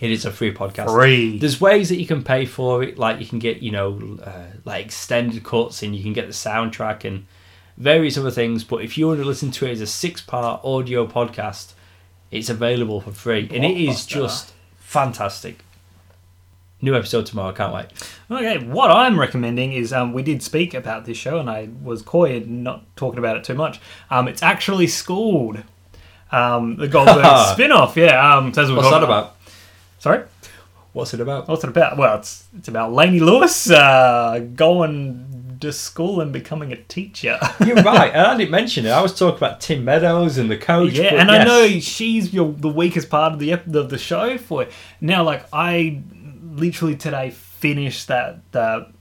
[0.00, 0.90] It is a free podcast.
[0.92, 1.38] free.
[1.38, 4.46] There's ways that you can pay for it, like you can get, you know, uh,
[4.64, 7.26] like extended cuts, and you can get the soundtrack and
[7.78, 8.64] various other things.
[8.64, 11.72] But if you want to listen to it as a six-part audio podcast,
[12.30, 15.63] it's available for free, and it is just fantastic.
[16.84, 17.50] New episode tomorrow.
[17.52, 17.86] Can't wait.
[18.30, 22.02] Okay, what I'm recommending is um, we did speak about this show, and I was
[22.02, 23.80] coy in not talking about it too much.
[24.10, 25.62] Um, it's actually Schooled,
[26.30, 27.24] um, the Goldberg
[27.54, 27.96] spin-off.
[27.96, 29.36] Yeah, um, so What's that about?
[29.98, 30.24] Sorry,
[30.92, 31.48] What's it about?
[31.48, 31.96] what's it about?
[31.96, 37.38] Well, it's it's about Lainey Lewis uh, going to school and becoming a teacher.
[37.66, 38.90] You're right, and I didn't mention it.
[38.90, 40.92] I was talking about Tim Meadows and the coach.
[40.92, 44.64] Yeah, and I know she's your the weakest part of the of the show for
[44.64, 44.72] it.
[45.00, 46.02] Now, like I
[46.54, 48.92] literally today finished that that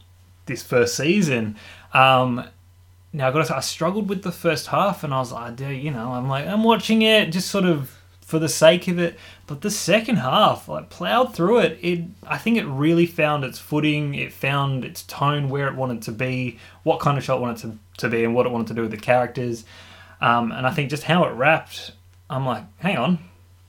[0.46, 1.56] this first season.
[1.94, 2.48] Um,
[3.14, 5.52] now I got to say, I struggled with the first half, and I was like,
[5.52, 8.88] I do, you know, I'm like, I'm watching it just sort of for the sake
[8.88, 9.20] of it.
[9.46, 11.78] But the second half, like plowed through it.
[11.82, 14.16] It, I think it really found its footing.
[14.16, 17.58] It found its tone, where it wanted to be, what kind of show it wanted
[17.58, 19.66] to, to be, and what it wanted to do with the characters.
[20.22, 21.92] Um, and I think just how it wrapped,
[22.30, 23.20] I'm like, hang on,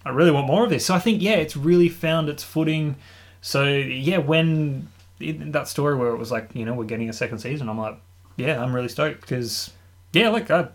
[0.05, 0.87] I really want more of this.
[0.87, 2.97] So I think, yeah, it's really found its footing.
[3.45, 4.89] So yeah, when
[5.21, 7.77] in that story where it was like, you know, we're getting a second season, I'm
[7.77, 7.99] like,
[8.37, 9.71] yeah, I'm really stoked because,
[10.15, 10.69] yeah, look, I,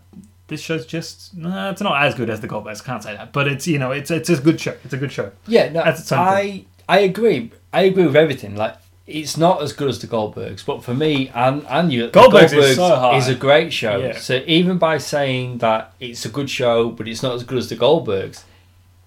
[0.46, 2.84] this show's just, nah, it's not as good as the Goldbergs.
[2.84, 4.76] Can't say that, but it's you know, it's it's a good show.
[4.84, 5.32] It's a good show.
[5.48, 7.50] Yeah, no, I I agree.
[7.72, 8.54] I agree with everything.
[8.54, 12.20] Like it's not as good as the Goldbergs, but for me and and you, the
[12.20, 13.98] Goldbergs is so is a great show.
[13.98, 14.16] Yeah.
[14.16, 17.68] So even by saying that it's a good show, but it's not as good as
[17.68, 18.44] the Goldbergs,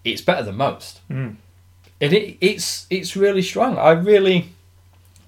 [0.04, 1.00] it's better than most.
[1.10, 1.38] Mm.
[2.04, 3.78] And it, it's it's really strong.
[3.78, 4.50] I really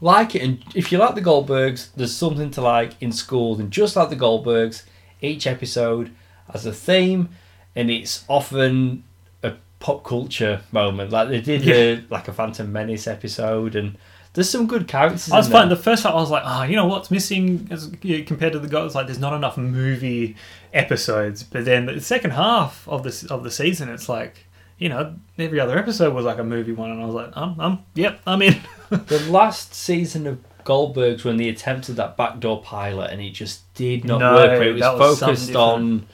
[0.01, 0.41] like it.
[0.41, 3.57] And if you like the Goldbergs, there's something to like in school.
[3.61, 4.83] And just like the Goldbergs,
[5.21, 6.11] each episode
[6.51, 7.29] has a theme,
[7.77, 9.05] and it's often
[9.41, 11.11] a pop culture moment.
[11.11, 13.97] Like they did a, like a Phantom Menace episode, and
[14.33, 15.31] there's some good characters.
[15.31, 15.69] I was in fine.
[15.69, 17.87] The first time I was like, oh, you know what's missing as
[18.27, 18.95] compared to the Goldbergs?
[18.95, 20.35] Like, there's not enough movie
[20.73, 21.41] episodes.
[21.41, 24.45] But then the second half of this of the season, it's like.
[24.77, 27.59] You know, every other episode was like a movie one, and I was like, "I'm,
[27.59, 28.59] I'm, yep, I'm in."
[28.89, 34.03] the last season of Goldbergs when they attempted that backdoor pilot and it just did
[34.03, 34.61] not No, work.
[34.61, 36.07] It was, was focused on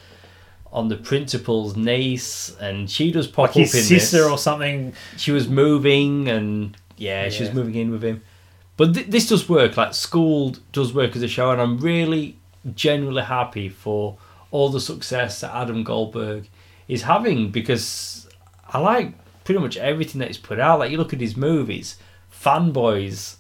[0.72, 4.28] on the principal's niece, and she does pop like up his in sister this.
[4.32, 4.94] or something.
[5.18, 8.22] She was moving, and yeah, she was moving in with him.
[8.78, 9.76] But th- this does work.
[9.76, 12.38] Like School does work as a show, and I'm really
[12.76, 14.18] genuinely happy for
[14.52, 16.48] all the success that Adam Goldberg
[16.88, 18.28] is having because
[18.74, 19.14] I like
[19.44, 20.80] pretty much everything that he's put out.
[20.80, 21.98] Like you look at his movies,
[22.34, 23.36] Fanboys.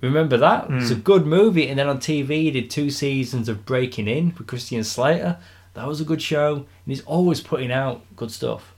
[0.00, 0.66] Remember that?
[0.70, 1.04] It's a Mm.
[1.04, 1.68] good movie.
[1.68, 5.38] And then on TV, he did two seasons of Breaking In with Christian Slater.
[5.74, 6.54] That was a good show.
[6.56, 8.74] And he's always putting out good stuff.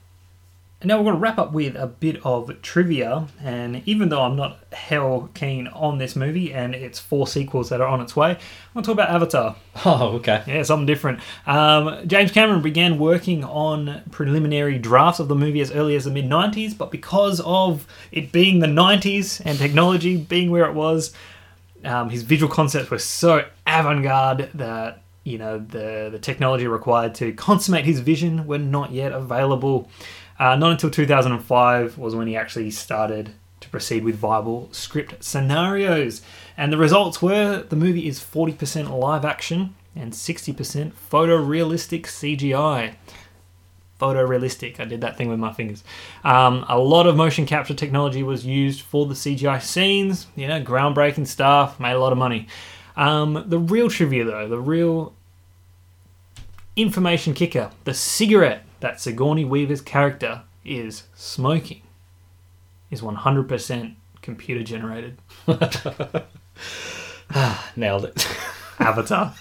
[0.81, 3.27] And now we're going to wrap up with a bit of trivia.
[3.41, 7.81] And even though I'm not hell keen on this movie and its four sequels that
[7.81, 8.37] are on its way, I'm
[8.73, 9.55] going to talk about Avatar.
[9.85, 10.43] Oh, okay.
[10.45, 11.21] Yeah, something different.
[11.47, 16.11] Um, James Cameron began working on preliminary drafts of the movie as early as the
[16.11, 21.13] mid 90s, but because of it being the 90s and technology being where it was,
[21.85, 27.13] um, his visual concepts were so avant garde that you know the the technology required
[27.15, 29.89] to consummate his vision were not yet available.
[30.39, 36.21] Uh, not until 2005 was when he actually started to proceed with viable script scenarios.
[36.57, 42.95] And the results were the movie is 40% live action and 60% photorealistic CGI.
[43.99, 44.79] Photorealistic.
[44.79, 45.83] I did that thing with my fingers.
[46.23, 50.27] Um, a lot of motion capture technology was used for the CGI scenes.
[50.37, 51.81] You know, groundbreaking stuff.
[51.81, 52.47] Made a lot of money.
[52.95, 55.13] Um, the real trivia, though, the real
[56.77, 61.81] information kicker, the cigarette that Sigourney Weaver's character is smoking
[62.91, 65.17] is 100% computer generated.
[67.31, 68.27] Ah, nailed it.
[68.79, 69.33] Avatar.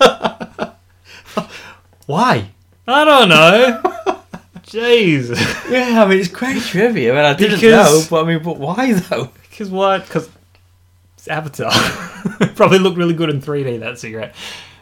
[2.06, 2.50] Why?
[2.86, 3.80] I don't know.
[4.62, 5.30] Jeez.
[5.70, 7.12] Yeah, I mean, it's great trivia.
[7.12, 9.30] I mean, I didn't Because- know, but I mean, but why though?
[9.48, 10.04] Because what?
[10.04, 10.28] Because
[11.16, 11.70] it's Avatar.
[12.56, 14.34] Probably looked really good in 3D, that cigarette.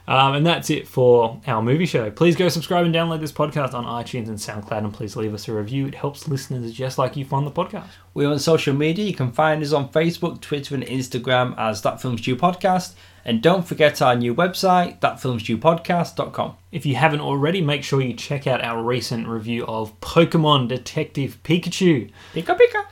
[0.09, 2.11] Um, and that's it for our movie show.
[2.11, 5.49] Please go subscribe and download this podcast on iTunes and SoundCloud, and please leave us
[5.49, 5.87] a review.
[5.87, 7.87] It helps listeners just like you find the podcast.
[8.15, 9.05] We're on social media.
[9.05, 12.95] You can find us on Facebook, Twitter, and Instagram as That Films Stew Podcast.
[13.25, 16.57] And don't forget our new website, thatfilmstewpodcast.com.
[16.71, 21.43] If you haven't already, make sure you check out our recent review of Pokemon Detective
[21.43, 22.13] Pikachu.
[22.33, 22.85] Pika pika.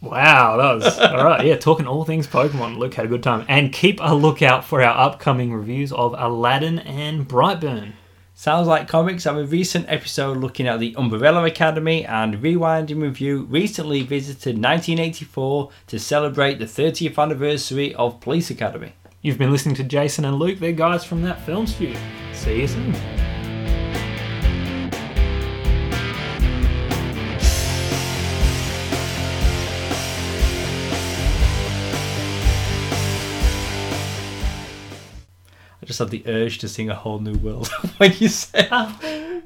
[0.00, 1.44] Wow, that was all right.
[1.44, 2.78] Yeah, talking all things Pokemon.
[2.78, 3.44] Luke had a good time.
[3.48, 7.92] And keep a lookout for our upcoming reviews of Aladdin and Brightburn.
[8.34, 9.26] Sounds like comics.
[9.26, 14.56] I have a recent episode looking at the Umbrella Academy and Rewinding Review recently visited
[14.62, 18.92] 1984 to celebrate the 30th anniversary of Police Academy.
[19.22, 20.58] You've been listening to Jason and Luke.
[20.58, 21.98] They're guys from that film studio.
[22.34, 23.35] See you soon.
[35.86, 37.68] I just had the urge to sing a whole new world
[37.98, 38.66] when you said.
[38.72, 39.40] Yeah.